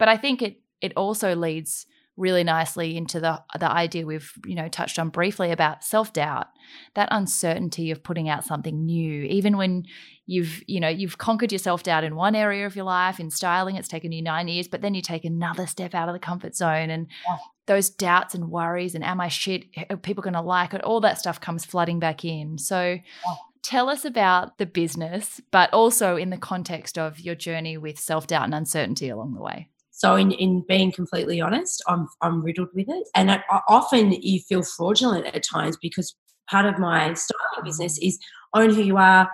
[0.01, 1.85] But I think it it also leads
[2.17, 6.47] really nicely into the the idea we've you know touched on briefly about self-doubt
[6.95, 9.83] that uncertainty of putting out something new even when
[10.25, 13.75] you've you know you've conquered your self-doubt in one area of your life in styling
[13.75, 16.55] it's taken you 9 years but then you take another step out of the comfort
[16.55, 17.37] zone and yeah.
[17.67, 20.99] those doubts and worries and am I shit are people going to like it all
[21.01, 23.35] that stuff comes flooding back in so yeah.
[23.63, 28.25] Tell us about the business, but also in the context of your journey with self
[28.25, 29.69] doubt and uncertainty along the way.
[30.01, 33.07] So, in, in being completely honest, I'm, I'm riddled with it.
[33.13, 36.15] And I, I often you feel fraudulent at times because
[36.49, 38.07] part of my styling business mm.
[38.07, 38.17] is
[38.55, 39.29] own who you are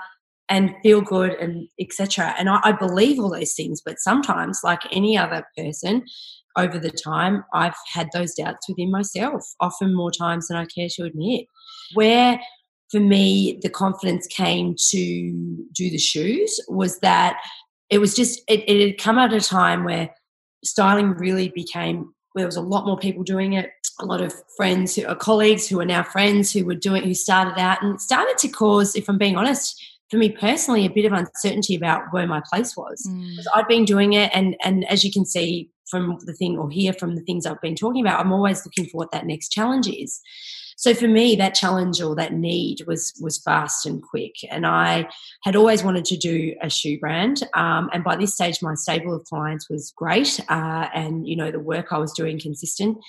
[0.50, 2.36] and feel good and etc.
[2.38, 6.04] And I, I believe all those things, but sometimes, like any other person,
[6.58, 10.90] over the time, I've had those doubts within myself, often more times than I care
[10.96, 11.46] to admit.
[11.94, 12.42] Where
[12.92, 17.38] for me, the confidence came to do the shoes was that
[17.90, 20.10] it was just, it, it had come at a time where
[20.64, 23.72] styling really became there was a lot more people doing it.
[24.00, 27.16] A lot of friends who are colleagues who are now friends who were doing who
[27.16, 31.06] started out and started to cause if i'm being honest for me personally a bit
[31.06, 33.04] of uncertainty about where my place was.
[33.10, 33.38] Mm.
[33.56, 36.94] i'd been doing it and and as you can see from the thing or hear
[36.94, 39.88] from the things i've been talking about i'm always looking for what that next challenge
[39.88, 40.22] is
[40.78, 44.36] so for me, that challenge or that need was was fast and quick.
[44.52, 45.10] And I
[45.44, 47.42] had always wanted to do a shoe brand.
[47.56, 51.50] Um, and by this stage, my stable of clients was great, uh, and you know
[51.50, 53.00] the work I was doing consistent.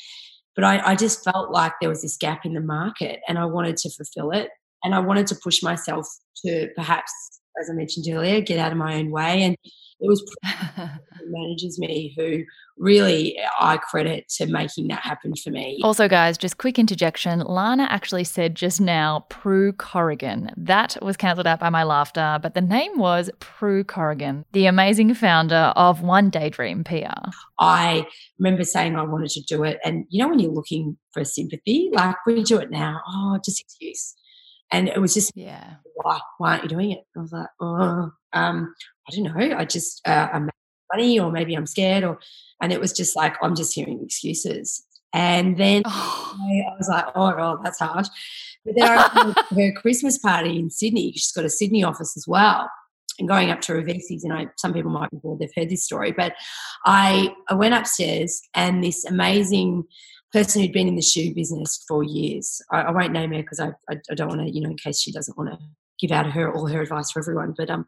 [0.57, 3.45] But I, I just felt like there was this gap in the market, and I
[3.45, 4.49] wanted to fulfill it.
[4.83, 6.09] And I wanted to push myself
[6.47, 7.12] to perhaps,
[7.61, 9.57] as I mentioned earlier, get out of my own way and
[10.01, 10.25] it was
[11.27, 12.45] manages me who
[12.77, 15.81] really eh, I credit to making that happen for me.
[15.83, 17.41] Also, guys, just quick interjection.
[17.41, 20.51] Lana actually said just now Prue Corrigan.
[20.57, 25.15] That was cancelled out by my laughter, but the name was Prue Corrigan, the amazing
[25.15, 27.31] founder of One Daydream PR.
[27.59, 28.07] I
[28.39, 31.91] remember saying I wanted to do it, and you know when you're looking for sympathy,
[31.93, 33.01] like we do it now.
[33.09, 34.15] Oh, just excuse.
[34.71, 37.05] And it was just, yeah, why, why aren't you doing it?
[37.16, 38.75] I was like, oh, um,
[39.09, 39.57] I don't know.
[39.57, 40.51] I just, uh, I'm
[40.93, 42.19] money or maybe I'm scared or,
[42.62, 44.85] and it was just like, I'm just hearing excuses.
[45.12, 46.37] And then oh.
[46.73, 48.07] I, was like, oh, well, that's hard.
[48.64, 51.12] But then I her Christmas party in Sydney.
[51.12, 52.71] She's got a Sydney office as well.
[53.19, 55.85] And going up to Ravesi's, and I, some people might be bored, they've heard this
[55.85, 56.35] story, but
[56.85, 59.85] I, I went upstairs and this amazing
[60.33, 62.61] person who'd been in the shoe business for years.
[62.70, 64.76] I, I won't name her because I, I, I, don't want to, you know, in
[64.76, 65.59] case she doesn't want to
[65.99, 67.55] give out her all her advice for everyone.
[67.57, 67.87] But um,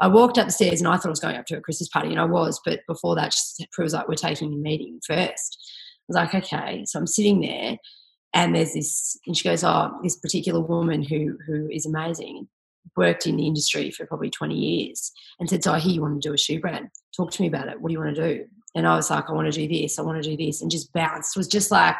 [0.00, 2.20] I walked upstairs and I thought I was going up to a Christmas party, and
[2.20, 2.60] I was.
[2.64, 5.58] But before that, she was like, "We're taking a meeting first.
[5.98, 7.76] I was like, "Okay." So I'm sitting there,
[8.34, 12.48] and there's this, and she goes, "Oh, this particular woman who who is amazing."
[12.96, 16.20] worked in the industry for probably 20 years and said, So I hear you want
[16.20, 16.88] to do a shoe brand.
[17.16, 17.80] Talk to me about it.
[17.80, 18.44] What do you want to do?
[18.74, 20.70] And I was like, I want to do this, I want to do this, and
[20.70, 21.36] just bounced.
[21.36, 21.96] It was just like,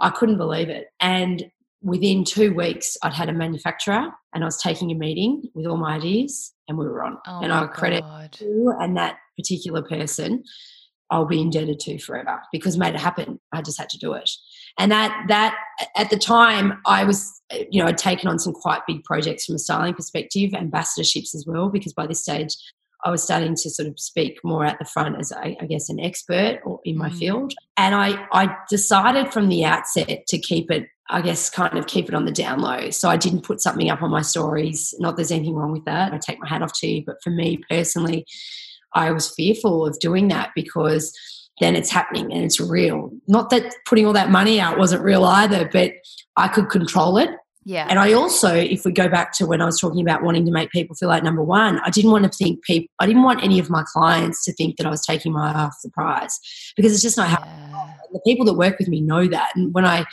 [0.00, 0.88] I couldn't believe it.
[1.00, 1.50] And
[1.82, 5.76] within two weeks, I'd had a manufacturer and I was taking a meeting with all
[5.76, 7.18] my ideas and we were on.
[7.26, 8.04] Oh and I credit
[8.40, 10.44] you and that particular person
[11.10, 13.40] I'll be indebted to forever because made it happen.
[13.52, 14.30] I just had to do it.
[14.78, 15.56] And that that
[15.96, 17.40] at the time I was
[17.70, 21.44] you know I'd taken on some quite big projects from a styling perspective, ambassadorships as
[21.46, 22.54] well, because by this stage
[23.04, 25.88] I was starting to sort of speak more at the front as I, I guess
[25.88, 27.18] an expert or in my mm.
[27.18, 27.54] field.
[27.76, 32.08] And I I decided from the outset to keep it I guess kind of keep
[32.08, 32.90] it on the down low.
[32.90, 34.94] So I didn't put something up on my stories.
[34.98, 36.12] Not there's anything wrong with that.
[36.12, 37.02] I take my hat off to you.
[37.04, 38.24] But for me personally,
[38.94, 41.12] I was fearful of doing that because
[41.60, 43.10] then it's happening and it's real.
[43.26, 45.92] Not that putting all that money out wasn't real either, but
[46.36, 47.30] I could control it.
[47.64, 47.86] Yeah.
[47.90, 50.50] And I also, if we go back to when I was talking about wanting to
[50.50, 53.44] make people feel like number one, I didn't want to think people, I didn't want
[53.44, 56.38] any of my clients to think that I was taking my half the prize
[56.74, 57.92] because it's just not how yeah.
[58.12, 59.52] the people that work with me know that.
[59.54, 60.06] And when I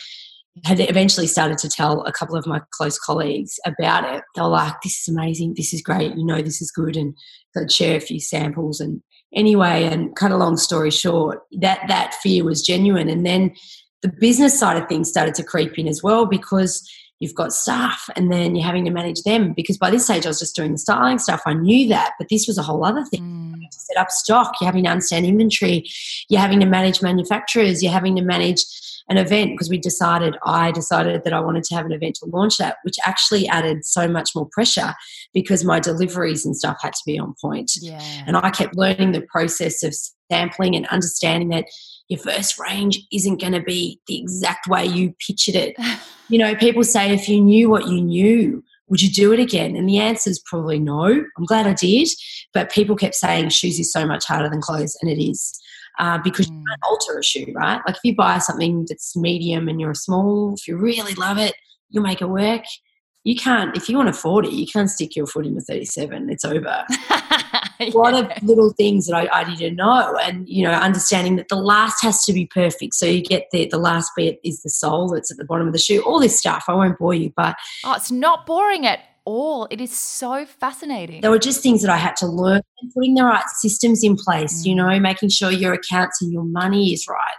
[0.65, 4.23] had eventually started to tell a couple of my close colleagues about it.
[4.35, 5.53] They were like, "This is amazing.
[5.55, 6.15] This is great.
[6.15, 7.15] You know, this is good." And
[7.53, 8.79] they'd share a few samples.
[8.79, 9.01] And
[9.33, 13.09] anyway, and cut a long story short, that that fear was genuine.
[13.09, 13.53] And then
[14.01, 16.87] the business side of things started to creep in as well because
[17.19, 20.29] you've got staff and then you're having to manage them because by this stage I
[20.29, 21.41] was just doing the styling stuff.
[21.45, 23.21] I knew that, but this was a whole other thing.
[23.21, 23.69] Mm.
[23.71, 25.83] to set up stock, you're having to understand inventory,
[26.29, 28.63] you're having to manage manufacturers, you're having to manage
[29.09, 32.25] an event because we decided I decided that I wanted to have an event to
[32.25, 34.93] launch that, which actually added so much more pressure
[35.33, 37.71] because my deliveries and stuff had to be on point.
[37.81, 38.01] Yeah.
[38.25, 39.95] And I kept learning the process of
[40.29, 41.65] sampling and understanding that
[42.09, 45.75] your first range isn't going to be the exact way you pictured it.
[46.29, 49.75] you know, people say if you knew what you knew, would you do it again?
[49.75, 51.05] And the answer is probably no.
[51.05, 52.07] I'm glad I did.
[52.53, 55.59] But people kept saying shoes is so much harder than clothes, and it is
[55.99, 56.53] uh, because mm.
[56.53, 57.81] you can't alter a shoe, right?
[57.85, 61.37] Like if you buy something that's medium and you're a small, if you really love
[61.37, 61.53] it,
[61.89, 62.63] you'll make it work.
[63.27, 66.29] You can't, if you want a 40, you can't stick your foot in a 37.
[66.29, 66.85] It's over.
[66.89, 67.67] yeah.
[67.81, 70.17] A lot of little things that I, I didn't know.
[70.23, 72.95] And, you know, understanding that the last has to be perfect.
[72.95, 75.73] So you get the, the last bit is the sole that's at the bottom of
[75.73, 76.63] the shoe, all this stuff.
[76.69, 77.57] I won't bore you, but.
[77.83, 79.67] Oh, it's not boring at all.
[79.69, 81.19] It is so fascinating.
[81.19, 84.15] There were just things that I had to learn and putting the right systems in
[84.15, 84.67] place, mm.
[84.67, 87.35] you know, making sure your accounts and your money is right.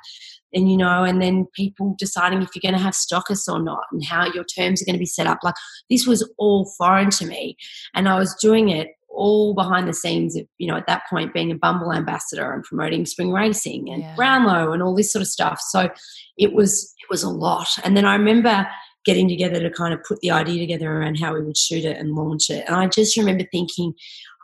[0.54, 3.84] And, you know, and then people deciding if you're going to have stockists or not
[3.92, 5.38] and how your terms are going to be set up.
[5.42, 5.54] Like
[5.90, 7.56] this was all foreign to me.
[7.94, 11.34] And I was doing it all behind the scenes of, you know, at that point
[11.34, 14.14] being a Bumble ambassador and promoting spring racing and yeah.
[14.14, 15.60] Brownlow and all this sort of stuff.
[15.60, 15.90] So
[16.36, 17.68] it was, it was a lot.
[17.84, 18.66] And then I remember
[19.04, 21.96] getting together to kind of put the idea together around how we would shoot it
[21.96, 22.64] and launch it.
[22.66, 23.94] And I just remember thinking,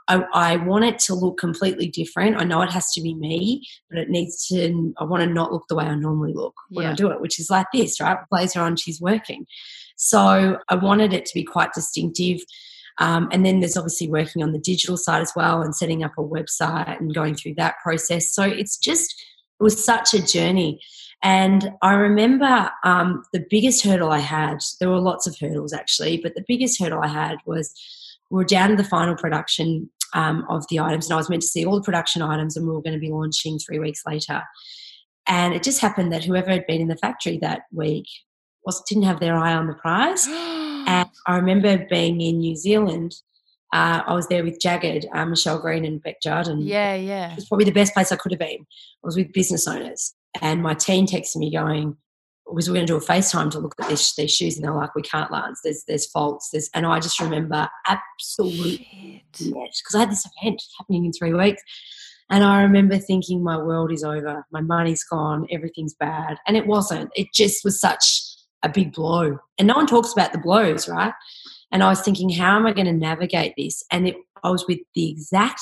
[0.09, 2.37] I, I, want it to look completely different.
[2.37, 5.53] I know it has to be me, but it needs to, I want to not
[5.53, 6.93] look the way I normally look when yeah.
[6.93, 8.19] I do it, which is like this, right?
[8.31, 9.47] Blazer on, she's working.
[9.97, 12.41] So I wanted it to be quite distinctive.
[12.99, 16.13] Um, and then there's obviously working on the digital side as well and setting up
[16.19, 18.33] a website and going through that process.
[18.33, 19.15] So it's just,
[19.59, 20.81] it was such a journey.
[21.23, 26.19] And I remember um, the biggest hurdle I had, there were lots of hurdles actually,
[26.19, 27.75] but the biggest hurdle I had was
[28.31, 31.43] we were down to the final production um, of the items, and I was meant
[31.43, 34.03] to see all the production items, and we were going to be launching three weeks
[34.07, 34.43] later.
[35.27, 38.07] And it just happened that whoever had been in the factory that week
[38.65, 40.27] was didn't have their eye on the prize.
[40.29, 43.15] and I remember being in New Zealand.
[43.73, 46.61] Uh, I was there with Jagged, uh, Michelle Green, and Beck Jarden.
[46.63, 47.33] Yeah, yeah.
[47.33, 48.61] It was probably the best place I could have been.
[48.61, 50.15] I was with business owners.
[50.41, 51.97] And my team texted me going,
[52.47, 54.75] was we're going to do a FaceTime to look at these, these shoes, and they're
[54.75, 55.61] like, we can't, Lance.
[55.65, 56.51] There's there's faults.
[56.51, 61.63] There's, and I just remember absolutely because I had this event happening in three weeks,
[62.31, 66.67] and I remember thinking, my world is over, my money's gone, everything's bad, and it
[66.67, 67.11] wasn't.
[67.15, 68.23] It just was such
[68.63, 71.13] a big blow, and no one talks about the blows, right?
[71.73, 73.83] And I was thinking, how am I going to navigate this?
[73.91, 75.61] And it, I was with the exact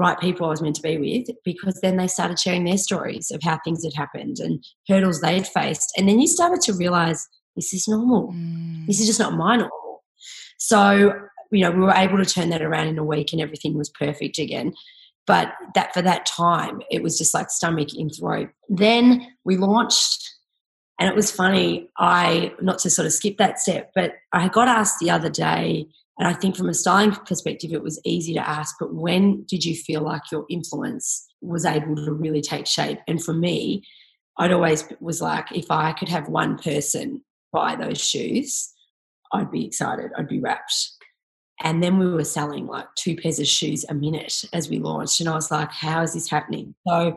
[0.00, 3.30] right people I was meant to be with because then they started sharing their stories
[3.30, 5.92] of how things had happened and hurdles they'd faced.
[5.96, 8.32] And then you started to realize this is normal.
[8.32, 8.86] Mm.
[8.86, 10.02] This is just not my normal.
[10.58, 11.12] So,
[11.50, 13.90] you know, we were able to turn that around in a week and everything was
[13.90, 14.72] perfect again.
[15.26, 18.48] But that for that time, it was just like stomach in throat.
[18.70, 20.28] Then we launched
[20.98, 21.90] and it was funny.
[21.98, 25.86] I, not to sort of skip that step, but I got asked the other day
[26.20, 29.64] and I think from a styling perspective, it was easy to ask, but when did
[29.64, 32.98] you feel like your influence was able to really take shape?
[33.08, 33.82] And for me,
[34.36, 38.70] I'd always was like, if I could have one person buy those shoes,
[39.32, 40.90] I'd be excited, I'd be wrapped.
[41.62, 45.20] And then we were selling like two pairs of shoes a minute as we launched.
[45.20, 46.74] And I was like, how is this happening?
[46.86, 47.16] So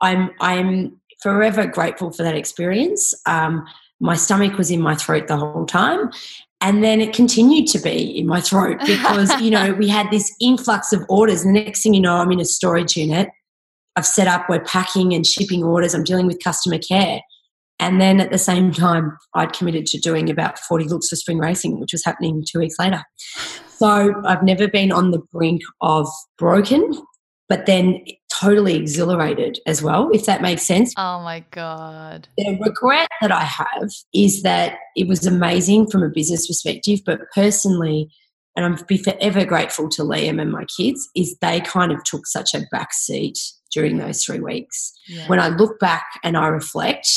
[0.00, 3.12] I'm I'm forever grateful for that experience.
[3.26, 3.66] Um,
[3.98, 6.10] my stomach was in my throat the whole time.
[6.60, 10.34] And then it continued to be in my throat because, you know, we had this
[10.40, 11.44] influx of orders.
[11.44, 13.28] And the next thing you know, I'm in a storage unit.
[13.94, 15.94] I've set up, we're packing and shipping orders.
[15.94, 17.20] I'm dealing with customer care.
[17.78, 21.38] And then at the same time, I'd committed to doing about 40 looks for spring
[21.38, 23.02] racing, which was happening two weeks later.
[23.68, 26.98] So I've never been on the brink of broken,
[27.48, 28.02] but then
[28.40, 30.92] totally exhilarated as well, if that makes sense.
[30.96, 32.28] Oh my God.
[32.36, 37.20] The regret that I have is that it was amazing from a business perspective, but
[37.34, 38.10] personally,
[38.56, 42.26] and I'm be forever grateful to Liam and my kids, is they kind of took
[42.26, 43.38] such a back seat
[43.70, 44.92] during those three weeks.
[45.06, 45.28] Yeah.
[45.28, 47.08] When I look back and I reflect,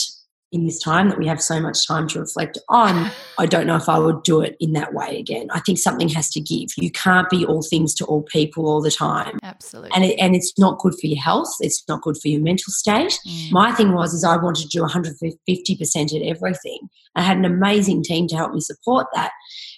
[0.52, 3.76] in this time that we have so much time to reflect on, I don't know
[3.76, 5.47] if I would do it in that way again.
[5.52, 6.70] I think something has to give.
[6.78, 9.38] You can't be all things to all people all the time.
[9.43, 9.91] Absolutely.
[9.93, 11.54] And, it, and it's not good for your health.
[11.60, 13.20] It's not good for your mental state.
[13.28, 13.52] Mm.
[13.52, 16.80] My thing was, is I wanted to do 150% at everything.
[17.16, 19.32] I had an amazing team to help me support that,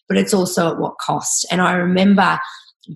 [0.08, 1.46] but it's also at what cost.
[1.52, 2.40] And I remember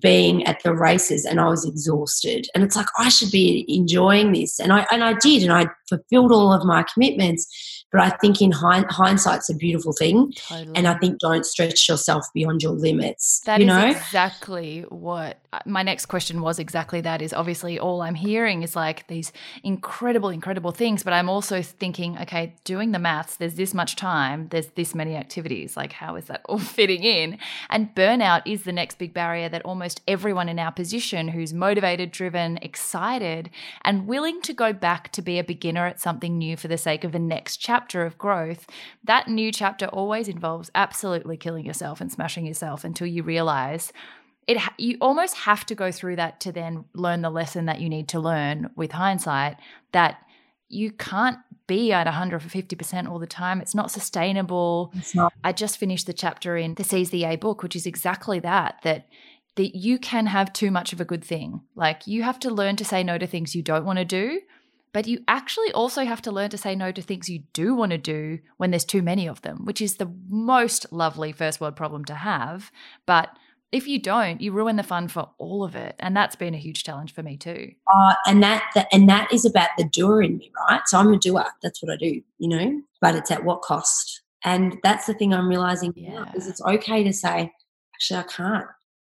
[0.00, 2.48] being at the races and I was exhausted.
[2.54, 4.58] And it's like I should be enjoying this.
[4.58, 7.75] And I and I did and I fulfilled all of my commitments.
[7.96, 10.76] But I think in hind, hindsight's a beautiful thing, totally.
[10.76, 13.40] and I think don't stretch yourself beyond your limits.
[13.46, 13.86] That you is know?
[13.86, 16.58] exactly what uh, my next question was.
[16.58, 19.32] Exactly that is obviously all I'm hearing is like these
[19.64, 21.02] incredible, incredible things.
[21.02, 23.36] But I'm also thinking, okay, doing the maths.
[23.36, 24.48] There's this much time.
[24.48, 25.74] There's this many activities.
[25.74, 27.38] Like, how is that all fitting in?
[27.70, 32.10] And burnout is the next big barrier that almost everyone in our position who's motivated,
[32.10, 33.48] driven, excited,
[33.86, 37.02] and willing to go back to be a beginner at something new for the sake
[37.02, 38.66] of the next chapter chapter of growth,
[39.04, 43.92] that new chapter always involves absolutely killing yourself and smashing yourself until you realize
[44.48, 47.88] it you almost have to go through that to then learn the lesson that you
[47.88, 49.56] need to learn with hindsight
[49.92, 50.18] that
[50.68, 53.60] you can't be at 150% all the time.
[53.60, 54.92] It's not sustainable.
[54.96, 55.32] It's not.
[55.44, 58.80] I just finished the chapter in the Seize the Yay book, which is exactly that,
[58.82, 59.06] that
[59.56, 61.60] that you can have too much of a good thing.
[61.76, 64.40] Like you have to learn to say no to things you don't want to do
[64.96, 67.92] but you actually also have to learn to say no to things you do want
[67.92, 71.76] to do when there's too many of them, which is the most lovely first world
[71.76, 72.72] problem to have.
[73.04, 73.28] But
[73.70, 76.56] if you don't, you ruin the fun for all of it, and that's been a
[76.56, 77.72] huge challenge for me too.
[77.94, 80.80] Uh, and that, that and that is about the doer in me, right?
[80.86, 81.44] So I'm a doer.
[81.62, 82.80] That's what I do, you know.
[83.02, 84.22] But it's at what cost?
[84.46, 86.24] And that's the thing I'm realizing yeah.
[86.24, 87.52] now is it's okay to say,
[87.94, 88.66] actually, I can't.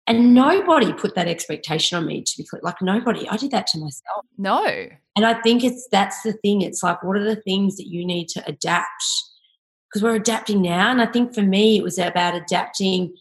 [0.08, 2.62] And nobody put that expectation on me to be clear.
[2.64, 3.28] Like nobody.
[3.28, 4.24] I did that to myself.
[4.38, 4.64] No.
[4.64, 6.62] And I think it's that's the thing.
[6.62, 9.04] It's like, what are the things that you need to adapt?
[9.88, 10.90] Because we're adapting now.
[10.90, 13.14] And I think for me, it was about adapting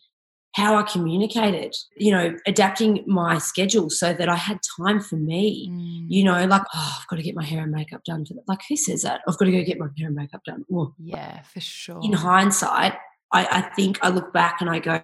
[0.56, 5.70] how I communicated, you know, adapting my schedule so that I had time for me.
[5.70, 6.06] Mm.
[6.10, 8.48] You know, like, oh, I've got to get my hair and makeup done for that.
[8.48, 9.22] Like, who says that?
[9.28, 10.66] I've got to go get my hair and makeup done.
[10.98, 12.00] Yeah, for sure.
[12.02, 12.96] In hindsight,
[13.32, 15.02] I, I think I look back and I go,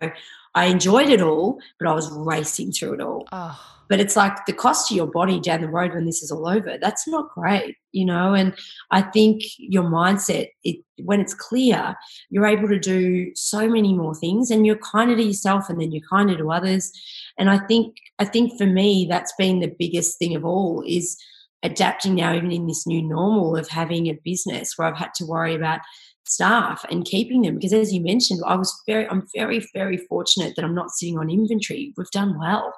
[0.55, 3.28] I enjoyed it all, but I was racing through it all.
[3.32, 3.59] Oh.
[3.89, 6.47] But it's like the cost to your body down the road when this is all
[6.47, 6.78] over.
[6.80, 8.34] That's not great, you know.
[8.34, 8.55] And
[8.91, 11.95] I think your mindset, it when it's clear,
[12.30, 15.91] you're able to do so many more things, and you're kinder to yourself, and then
[15.91, 16.91] you're kinder to others.
[17.38, 21.17] And I think, I think for me, that's been the biggest thing of all is
[21.61, 25.26] adapting now, even in this new normal of having a business where I've had to
[25.26, 25.82] worry about
[26.26, 30.55] staff and keeping them because as you mentioned i was very i'm very very fortunate
[30.55, 31.93] that i'm not sitting on inventory.
[31.97, 32.74] We've done well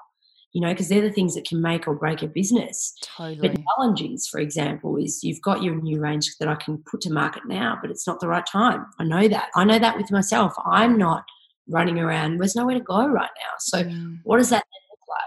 [0.53, 2.95] you know because they're the things that can make or break a business.
[3.03, 3.49] Totally.
[3.49, 7.11] but challenges for example is you've got your new range that i can put to
[7.11, 8.85] market now but it's not the right time.
[8.99, 9.49] I know that.
[9.55, 10.53] I know that with myself.
[10.65, 11.25] I'm not
[11.67, 12.37] running around.
[12.37, 13.53] There's nowhere to go right now.
[13.59, 14.19] So mm.
[14.23, 15.19] what does that look like?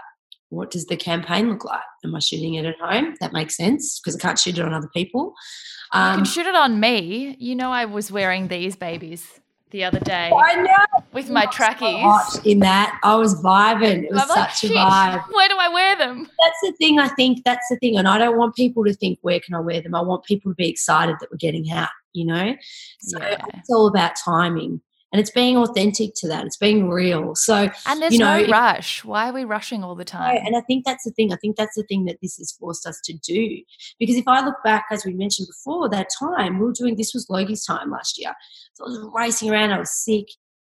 [0.49, 1.81] What does the campaign look like?
[2.03, 3.15] Am i shooting it at home?
[3.21, 5.33] That makes sense because i can't shoot it on other people
[5.91, 7.35] um, you can shoot it on me.
[7.39, 9.39] You know, I was wearing these babies
[9.71, 10.31] the other day.
[10.35, 11.03] I know.
[11.13, 12.39] With my trackies.
[12.43, 12.99] in that.
[13.03, 14.03] I was vibing.
[14.03, 15.23] It was such like, a vibe.
[15.33, 16.23] Where do I wear them?
[16.23, 16.99] That's the thing.
[16.99, 17.97] I think that's the thing.
[17.97, 19.95] And I don't want people to think, where can I wear them?
[19.95, 22.55] I want people to be excited that we're getting out, you know?
[22.99, 23.41] So yeah.
[23.55, 24.81] it's all about timing
[25.11, 26.45] and it's being authentic to that.
[26.45, 27.33] It's being real.
[27.35, 29.03] So and there's you know, no rush.
[29.03, 30.39] Why are we rushing all the time?
[30.45, 31.33] And I think that's the thing.
[31.33, 33.61] I think that's the thing that this has forced us to do.
[33.99, 37.13] Because if I look back, as we mentioned before, that time we were doing this
[37.13, 38.33] was Logie's time last year.
[38.73, 39.71] So I was racing around.
[39.71, 40.25] I was sick.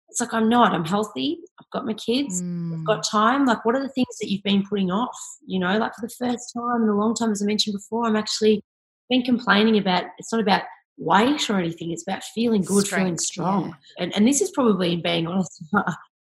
[0.09, 0.73] It's like I'm not.
[0.73, 1.39] I'm healthy.
[1.61, 2.43] I've got my kids.
[2.43, 2.79] Mm.
[2.79, 3.45] I've got time.
[3.45, 5.17] Like, what are the things that you've been putting off?
[5.47, 8.07] You know, like for the first time in a long time, as I mentioned before,
[8.07, 8.65] I'm actually
[9.11, 10.05] been complaining about.
[10.19, 10.63] It's not about
[11.01, 11.91] weight or anything.
[11.91, 13.69] It's about feeling good, Strength, feeling strong.
[13.69, 14.05] Yeah.
[14.05, 15.65] And, and this is probably, being honest,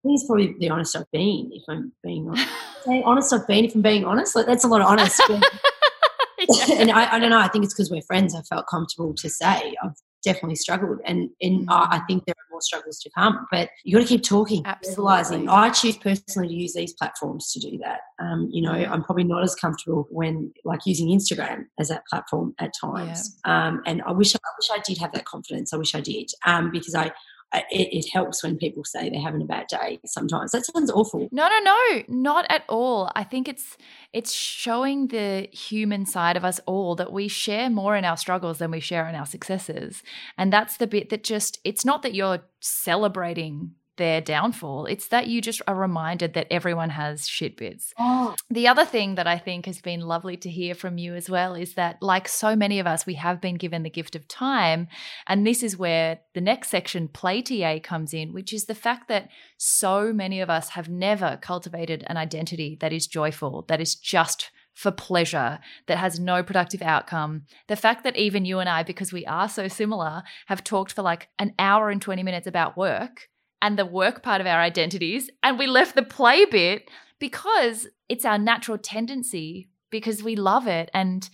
[0.02, 2.48] think it's probably the honest I've been, if I'm being honest.
[3.04, 4.34] Honest I've been, if I'm being honest.
[4.34, 5.20] Like that's a lot of honest.
[5.28, 7.38] and I, I, don't know.
[7.38, 8.34] I think it's because we're friends.
[8.34, 9.92] I felt comfortable to say I've
[10.24, 11.88] definitely struggled, and and mm.
[11.90, 13.46] I think there are more struggles to come.
[13.50, 14.64] But you got to keep talking,
[14.96, 15.48] realizing.
[15.48, 18.00] I choose personally to use these platforms to do that.
[18.18, 22.54] Um, you know, I'm probably not as comfortable when like using Instagram as that platform
[22.58, 23.38] at times.
[23.46, 23.68] Yeah.
[23.68, 25.72] Um, and I wish I wish I did have that confidence.
[25.72, 27.12] I wish I did um, because I
[27.53, 30.53] it, it, helps when people say they're having a bad day sometimes.
[30.53, 31.28] That sounds awful.
[31.32, 33.11] No no no not at all.
[33.16, 33.76] I think it's
[34.12, 38.59] it's showing the human side of us all that we share more in our struggles
[38.59, 40.03] than we share in our successes.
[40.38, 44.86] And that's the bit that just it's not that you're celebrating their downfall.
[44.86, 47.92] It's that you just are reminded that everyone has shit bits.
[47.98, 48.34] Oh.
[48.48, 51.55] The other thing that I think has been lovely to hear from you as well
[51.55, 54.88] is that, like so many of us, we have been given the gift of time.
[55.26, 59.09] And this is where the next section, Play Yay, comes in, which is the fact
[59.09, 59.28] that
[59.59, 64.51] so many of us have never cultivated an identity that is joyful, that is just
[64.74, 67.42] for pleasure that has no productive outcome.
[67.68, 71.03] The fact that even you and I, because we are so similar, have talked for
[71.03, 73.28] like an hour and 20 minutes about work
[73.62, 78.24] and the work part of our identities, and we left the play bit because it's
[78.24, 81.28] our natural tendency because we love it and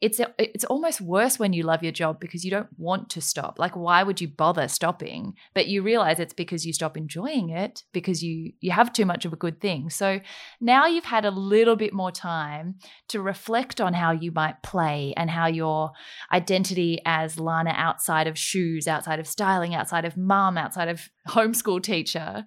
[0.00, 3.58] it's it's almost worse when you love your job because you don't want to stop.
[3.58, 5.34] Like why would you bother stopping?
[5.54, 9.24] But you realize it's because you stop enjoying it because you you have too much
[9.24, 9.90] of a good thing.
[9.90, 10.20] So
[10.60, 12.76] now you've had a little bit more time
[13.08, 15.92] to reflect on how you might play and how your
[16.32, 21.82] identity as Lana outside of shoes, outside of styling, outside of mom, outside of homeschool
[21.82, 22.44] teacher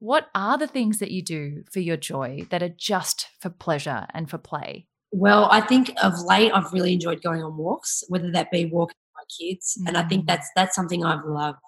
[0.00, 4.06] what are the things that you do for your joy that are just for pleasure
[4.14, 4.86] and for play?
[5.10, 8.96] Well, I think of late I've really enjoyed going on walks, whether that be walking
[9.16, 9.88] my kids, mm-hmm.
[9.88, 10.26] and I think mm.
[10.28, 11.58] that's that's something I've loved.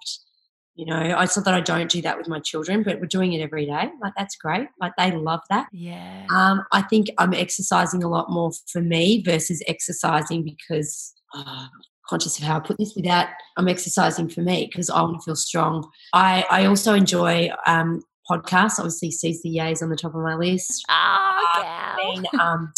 [0.76, 3.32] You know, it's not that I don't do that with my children, but we're doing
[3.34, 3.91] it every day.
[4.01, 4.68] Like that's great.
[4.80, 5.66] Like they love that.
[5.72, 6.26] Yeah.
[6.34, 11.66] Um, I think I'm exercising a lot more for me versus exercising because uh,
[12.09, 15.24] conscious of how I put this without I'm exercising for me because I want to
[15.24, 15.88] feel strong.
[16.14, 18.78] I I also enjoy um, podcasts.
[18.78, 19.11] Obviously,
[19.43, 20.84] the Yays on the top of my list.
[20.88, 22.72] Oh, uh, been, um,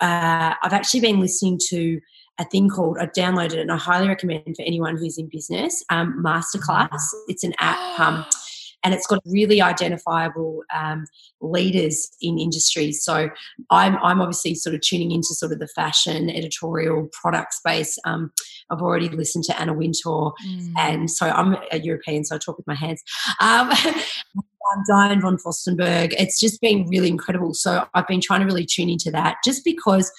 [0.00, 2.00] uh, I've actually been listening to
[2.38, 5.82] a thing called I've downloaded it and I highly recommend for anyone who's in business
[5.90, 7.00] um, masterclass.
[7.28, 8.24] It's an app um,
[8.84, 11.06] and it's got really identifiable um,
[11.40, 13.02] leaders in industries.
[13.02, 13.30] So
[13.70, 17.98] I'm I'm obviously sort of tuning into sort of the fashion editorial product space.
[18.04, 18.32] Um,
[18.70, 20.72] I've already listened to Anna Wintour, mm.
[20.76, 23.02] and so I'm a European, so I talk with my hands.
[23.40, 23.72] Um,
[24.72, 26.14] um, Diane von Furstenberg.
[26.18, 27.54] It's just been really incredible.
[27.54, 30.10] So I've been trying to really tune into that just because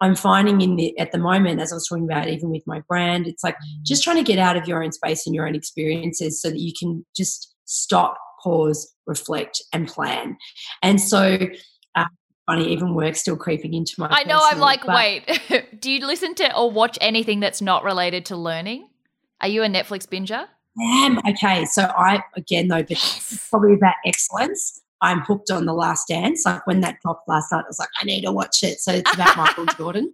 [0.00, 2.80] I'm finding in the at the moment, as I was talking about, even with my
[2.80, 5.54] brand, it's like just trying to get out of your own space and your own
[5.54, 10.36] experiences so that you can just stop, pause, reflect, and plan.
[10.82, 11.38] And so
[11.94, 12.04] uh,
[12.46, 14.08] funny, even work still creeping into my.
[14.10, 14.40] I know.
[14.42, 15.70] I'm like, wait.
[15.80, 18.88] do you listen to or watch anything that's not related to learning?
[19.40, 20.46] Are you a Netflix binger?
[20.80, 21.18] Am.
[21.28, 24.80] Okay, so I again though, but probably about excellence.
[25.00, 26.46] I'm hooked on The Last Dance.
[26.46, 28.80] Like when that dropped last night, I was like, I need to watch it.
[28.80, 30.12] So it's about Michael Jordan.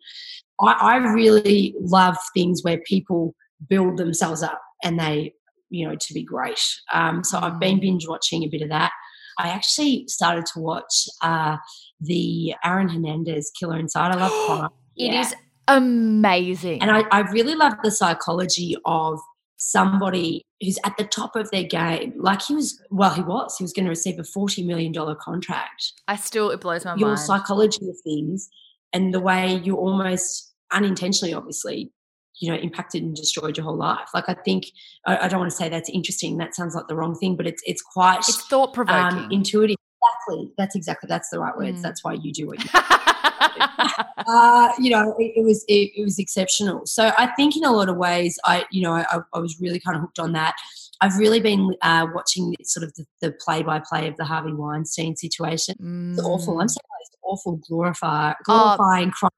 [0.61, 3.35] I, I really love things where people
[3.69, 5.35] build themselves up and they,
[5.69, 6.61] you know, to be great.
[6.93, 7.83] Um, so I've been mm.
[7.83, 8.91] binge watching a bit of that.
[9.39, 11.57] I actually started to watch uh,
[12.01, 14.13] the Aaron Hernandez Killer Inside.
[14.13, 14.71] I love crime.
[14.97, 15.21] It yeah.
[15.21, 15.35] is
[15.69, 16.83] amazing.
[16.83, 19.21] And I, I really love the psychology of
[19.57, 22.15] somebody who's at the top of their game.
[22.17, 23.57] Like he was, well, he was.
[23.57, 25.93] He was going to receive a $40 million contract.
[26.07, 27.19] I still, it blows my Your mind.
[27.19, 28.49] Your psychology of things
[28.93, 31.93] and the way you almost unintentionally, obviously,
[32.41, 34.09] you know, impacted and destroyed your whole life.
[34.15, 34.67] Like I think,
[35.07, 36.39] I, I don't want to say that's interesting.
[36.39, 39.77] That sounds like the wrong thing, but it's it's quite it's thought provoking, um, intuitive.
[40.03, 40.53] Exactly.
[40.57, 41.81] That's exactly that's the right words.
[41.81, 41.83] Mm.
[41.83, 42.71] That's why you do what you.
[44.31, 46.87] uh, you know, it, it was it, it, was exceptional.
[46.87, 49.05] So I think in a lot of ways, I you know I,
[49.35, 50.55] I was really kind of hooked on that.
[51.01, 55.17] I've really been uh, watching sort of the play by play of the Harvey Weinstein
[55.17, 55.75] situation.
[55.83, 56.13] Mm.
[56.13, 56.61] It's awful.
[56.61, 59.31] I'm saying it's awful, glorify, glorifying oh, crime.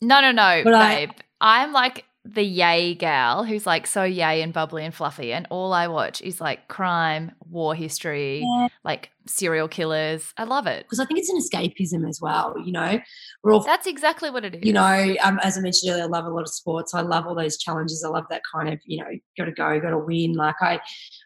[0.00, 1.10] No, no, no, but babe.
[1.40, 5.46] I, I'm like the yay gal who's like so yay and bubbly and fluffy and
[5.48, 8.68] all I watch is like crime, war history, yeah.
[8.84, 10.34] like serial killers.
[10.36, 10.84] I love it.
[10.84, 13.00] Because I think it's an escapism as well, you know.
[13.42, 14.60] We're all That's exactly what it is.
[14.62, 16.92] You know, um, as I mentioned earlier, I love a lot of sports.
[16.92, 18.04] I love all those challenges.
[18.04, 20.34] I love that kind of, you know, gotta go, gotta win.
[20.34, 20.78] Like I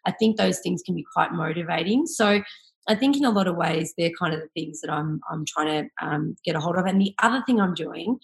[0.06, 2.06] I think those things can be quite motivating.
[2.06, 2.40] So
[2.86, 5.44] I think in a lot of ways they're kind of the things that I'm I'm
[5.44, 6.86] trying to um, get a hold of.
[6.86, 8.18] And the other thing I'm doing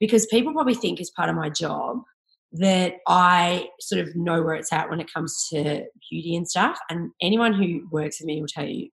[0.00, 1.98] because people probably think as part of my job
[2.52, 6.78] that I sort of know where it's at when it comes to beauty and stuff.
[6.88, 8.88] And anyone who works with me will tell you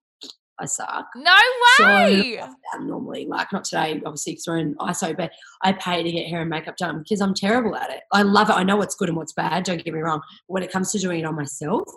[0.59, 1.07] I suck.
[1.15, 1.35] No
[1.79, 2.39] way.
[2.39, 5.31] So, normally, like not today, obviously, because we're in ISO, but
[5.61, 8.01] I pay to get hair and makeup done because I'm terrible at it.
[8.11, 8.53] I love it.
[8.53, 9.63] I know what's good and what's bad.
[9.63, 10.21] Don't get me wrong.
[10.47, 11.87] But when it comes to doing it on myself,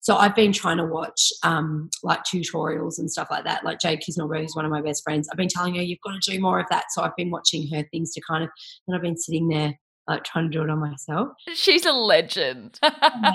[0.00, 3.64] so I've been trying to watch um, like tutorials and stuff like that.
[3.64, 5.28] Like Jade Kisnorbo, who's one of my best friends.
[5.30, 6.86] I've been telling her you've got to do more of that.
[6.90, 8.50] So I've been watching her things to kind of,
[8.86, 9.74] and I've been sitting there
[10.08, 11.28] like trying to do it on myself.
[11.54, 12.78] She's a legend.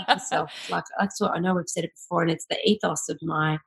[0.07, 1.53] myself, like that's what I know.
[1.53, 3.59] We've said it before, and it's the ethos of my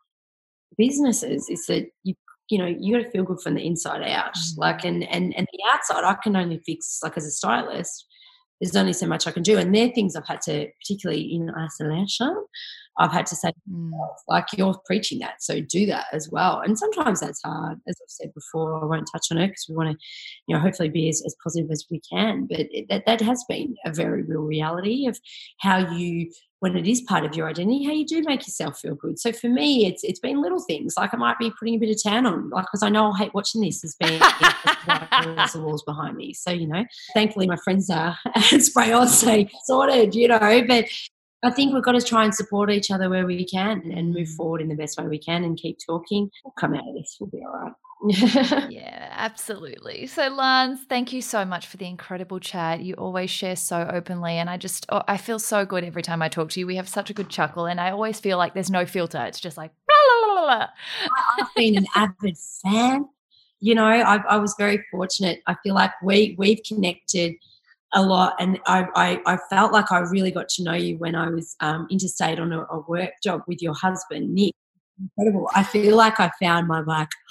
[0.76, 2.14] businesses is that you
[2.48, 4.60] you know you got to feel good from the inside out mm-hmm.
[4.60, 8.06] like and and and the outside i can only fix like as a stylist
[8.60, 11.51] there's only so much i can do and they're things i've had to particularly in
[11.59, 12.44] isolation
[12.98, 13.90] i've had to say mm.
[14.28, 18.10] like you're preaching that so do that as well and sometimes that's hard as i've
[18.10, 20.05] said before i won't touch on it because we want to
[20.47, 23.44] you know hopefully be as, as positive as we can but it, that, that has
[23.48, 25.18] been a very real reality of
[25.59, 26.30] how you
[26.66, 29.20] when it is part of your identity, how you do make yourself feel good.
[29.20, 31.90] So for me, it's it's been little things like I might be putting a bit
[31.90, 34.18] of tan on, like because I know I'll hate watching this as being
[34.86, 36.34] the walls behind me.
[36.34, 36.84] So you know,
[37.14, 38.18] thankfully my friends are
[38.59, 40.64] spray on say sorted, you know.
[40.66, 40.86] But
[41.43, 44.29] I think we've got to try and support each other where we can and move
[44.29, 44.37] mm.
[44.37, 46.31] forward in the best way we can and keep talking.
[46.45, 47.17] We'll come out of this.
[47.21, 47.73] We'll be all right.
[48.71, 50.07] yeah, absolutely.
[50.07, 52.81] So, Lance, thank you so much for the incredible chat.
[52.81, 56.21] You always share so openly, and I just oh, I feel so good every time
[56.21, 56.67] I talk to you.
[56.67, 59.25] We have such a good chuckle, and I always feel like there's no filter.
[59.25, 60.67] It's just like blah, blah, blah,
[61.39, 63.09] I've been an avid fan.
[63.61, 65.41] You know, I, I was very fortunate.
[65.47, 67.35] I feel like we we've connected
[67.97, 71.16] a lot, and I, I, I felt like I really got to know you when
[71.16, 74.55] I was um, interstate on a, a work job with your husband Nick
[75.01, 75.48] incredible.
[75.55, 77.09] I feel like I found my like,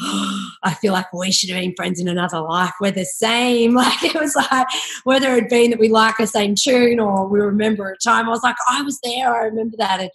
[0.63, 2.73] I feel like we should have been friends in another life.
[2.79, 3.75] We're the same.
[3.85, 4.67] Like it was like
[5.03, 8.25] whether it had been that we like the same tune or we remember a time.
[8.25, 9.33] I was like, I was there.
[9.33, 9.99] I remember that.
[9.99, 10.09] And,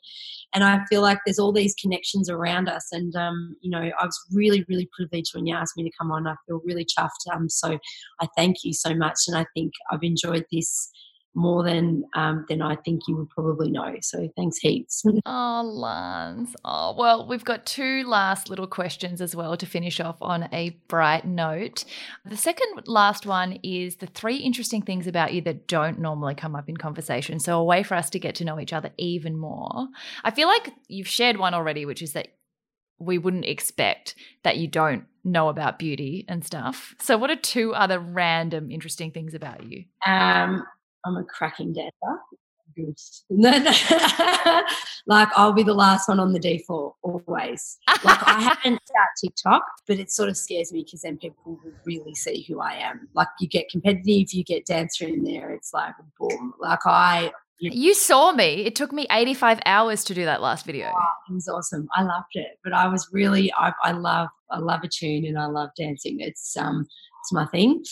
[0.52, 2.88] and I feel like there's all these connections around us.
[2.92, 6.10] And um, you know, I was really, really privileged when you asked me to come
[6.10, 6.26] on.
[6.26, 7.32] I feel really chuffed.
[7.32, 7.78] Um, so
[8.20, 10.90] I thank you so much, and I think I've enjoyed this
[11.34, 13.96] more than um, than I think you would probably know.
[14.02, 15.04] So thanks heaps.
[15.26, 16.54] oh, Lance.
[16.64, 20.70] Oh, well, we've got two last little questions as well to finish off on a
[20.88, 21.84] bright note.
[22.24, 26.56] The second last one is the three interesting things about you that don't normally come
[26.56, 27.38] up in conversation.
[27.38, 29.88] So a way for us to get to know each other even more.
[30.24, 32.28] I feel like you've shared one already, which is that
[32.98, 36.94] we wouldn't expect that you don't know about beauty and stuff.
[37.00, 39.84] So, what are two other random interesting things about you?
[40.06, 40.64] Um,
[41.04, 42.20] I'm a cracking dancer.
[45.06, 47.78] like I'll be the last one on the default always.
[48.04, 51.72] Like I haven't started TikTok, but it sort of scares me because then people will
[51.84, 53.08] really see who I am.
[53.14, 55.50] Like you get competitive, you get dancer in there.
[55.50, 56.54] It's like boom.
[56.58, 57.32] Like I.
[57.58, 58.64] You, you saw me.
[58.64, 60.90] It took me 85 hours to do that last video.
[60.96, 61.88] Oh, it was awesome.
[61.94, 63.52] I loved it, but I was really.
[63.52, 64.28] I, I love.
[64.50, 66.20] I love a tune and I love dancing.
[66.20, 66.86] It's um.
[67.22, 67.84] It's my thing.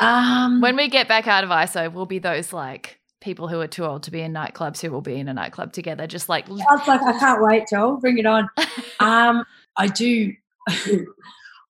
[0.00, 3.66] Um, when we get back out of ISO, we'll be those like people who are
[3.66, 6.06] too old to be in nightclubs who will be in a nightclub together.
[6.06, 7.98] Just like I was like, I can't wait, Joel.
[7.98, 8.48] Bring it on.
[9.00, 9.44] um,
[9.76, 10.32] I do.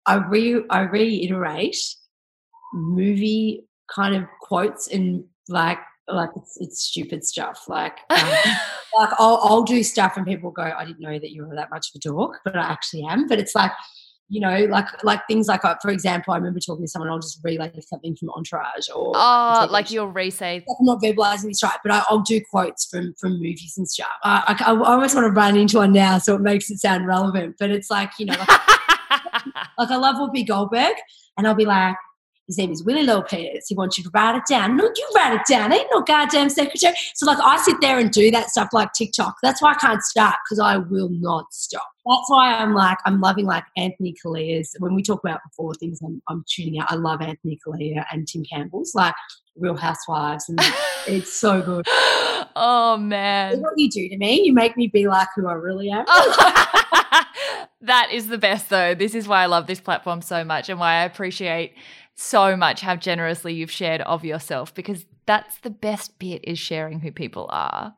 [0.08, 1.78] I re I reiterate
[2.74, 7.66] movie kind of quotes and like like it's, it's stupid stuff.
[7.68, 8.18] Like um,
[8.98, 11.72] like I'll, I'll do stuff and people go, I didn't know that you were that
[11.72, 13.28] much of a dork, but I actually am.
[13.28, 13.72] But it's like
[14.28, 17.40] you know, like like things like, for example, I remember talking to someone, I'll just
[17.44, 20.08] relay something from Entourage, or oh, like you'll.
[20.80, 24.08] I'm not verbalizing this right, but I, will do quotes from from movies and stuff.
[24.24, 27.06] I, I, I, almost want to run into one now, so it makes it sound
[27.06, 27.58] relevant.
[27.60, 28.50] But it's like you know, like,
[29.78, 30.96] like I love Whoopi Goldberg,
[31.38, 31.96] and I'll be like,
[32.48, 33.66] his name is Willie Lopez.
[33.68, 34.78] He wants you to write it down.
[34.78, 35.74] No, you write it down.
[35.74, 36.94] Ain't no goddamn secretary.
[37.16, 39.36] So like I sit there and do that stuff like TikTok.
[39.42, 41.88] That's why I can't start because I will not stop.
[42.06, 44.76] That's why I'm like I'm loving like Anthony Callea's.
[44.80, 46.92] When we talk about before things, I'm, I'm tuning out.
[46.92, 49.16] I love Anthony Calia and Tim Campbell's like
[49.56, 50.60] Real Housewives, and
[51.08, 51.88] it's so good.
[52.58, 55.90] Oh man, what you do to me, you make me be like who I really
[55.90, 56.06] am.
[57.82, 58.96] that is the best though.
[58.96, 61.74] This is why I love this platform so much and why I appreciate
[62.16, 67.02] so much how generously you've shared of yourself because that's the best bit is sharing
[67.02, 67.96] who people are.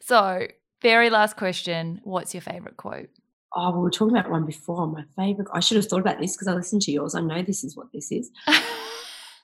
[0.00, 0.48] So,
[0.82, 3.10] very last question What's your favorite quote?
[3.54, 4.86] Oh, we were talking about one before.
[4.86, 5.48] My favorite.
[5.52, 7.14] I should have thought about this because I listened to yours.
[7.14, 8.30] I know this is what this is.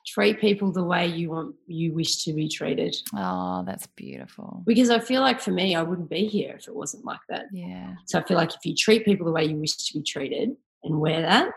[0.07, 2.95] Treat people the way you want, you wish to be treated.
[3.13, 4.63] Oh, that's beautiful.
[4.65, 7.47] Because I feel like for me, I wouldn't be here if it wasn't like that.
[7.51, 7.95] Yeah.
[8.05, 10.51] So I feel like if you treat people the way you wish to be treated
[10.83, 11.49] and wear that,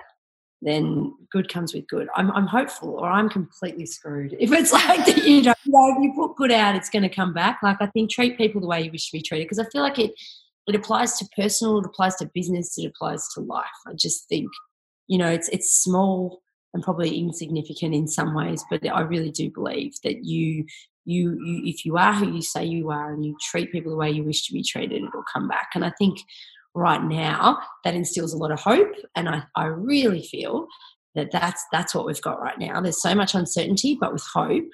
[0.62, 2.08] then good comes with good.
[2.16, 4.36] I'm, I'm hopeful, or I'm completely screwed.
[4.38, 7.32] If it's like that, you know, if you put good out, it's going to come
[7.32, 7.60] back.
[7.62, 9.82] Like I think treat people the way you wish to be treated, because I feel
[9.82, 10.12] like it
[10.66, 13.66] it applies to personal, it applies to business, it applies to life.
[13.86, 14.48] I just think,
[15.08, 16.42] you know, it's it's small
[16.72, 20.66] and probably insignificant in some ways, but I really do believe that you
[21.04, 23.96] you, you if you are who you say you are and you treat people the
[23.96, 25.70] way you wish to be treated, it'll come back.
[25.74, 26.18] And I think
[26.74, 30.66] right now that instills a lot of hope and I, I really feel
[31.14, 34.68] that that's that's what we've got right now there's so much uncertainty but with hope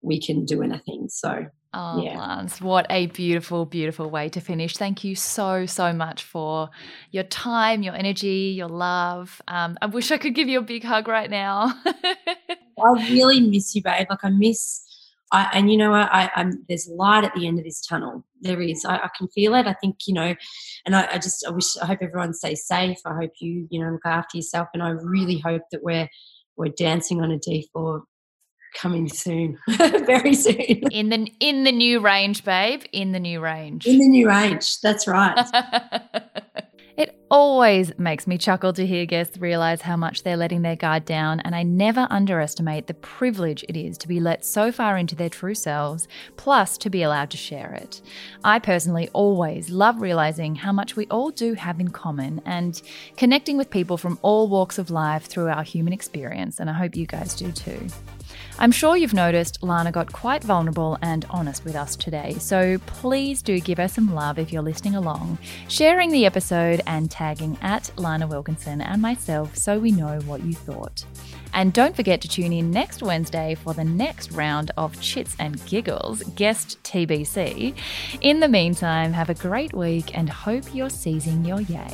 [0.00, 1.46] we can do anything so
[1.76, 2.16] Oh, yeah.
[2.16, 4.76] Lance, what a beautiful, beautiful way to finish.
[4.76, 6.70] Thank you so, so much for
[7.10, 9.42] your time, your energy, your love.
[9.48, 11.74] Um, I wish I could give you a big hug right now.
[11.86, 14.06] I really miss you, babe.
[14.08, 14.83] Like, I miss
[15.34, 18.24] I, and you know, I, am there's light at the end of this tunnel.
[18.40, 18.84] There is.
[18.84, 19.66] I, I can feel it.
[19.66, 20.34] I think you know,
[20.86, 22.98] and I, I, just I wish I hope everyone stays safe.
[23.04, 26.08] I hope you you know look after yourself, and I really hope that we're
[26.56, 28.02] we're dancing on a D4
[28.76, 30.82] coming soon, very soon.
[30.92, 32.82] In the in the new range, babe.
[32.92, 33.86] In the new range.
[33.86, 34.80] In the new range.
[34.80, 35.36] That's right.
[36.96, 41.04] It always makes me chuckle to hear guests realize how much they're letting their guard
[41.04, 45.16] down, and I never underestimate the privilege it is to be let so far into
[45.16, 46.06] their true selves,
[46.36, 48.00] plus to be allowed to share it.
[48.44, 52.80] I personally always love realizing how much we all do have in common and
[53.16, 56.94] connecting with people from all walks of life through our human experience, and I hope
[56.94, 57.88] you guys do too.
[58.56, 63.42] I'm sure you've noticed Lana got quite vulnerable and honest with us today, so please
[63.42, 67.90] do give her some love if you're listening along, sharing the episode and tagging at
[67.98, 71.04] Lana Wilkinson and myself so we know what you thought.
[71.52, 75.64] And don't forget to tune in next Wednesday for the next round of Chits and
[75.66, 77.76] Giggles, guest TBC.
[78.20, 81.92] In the meantime, have a great week and hope you're seizing your yay.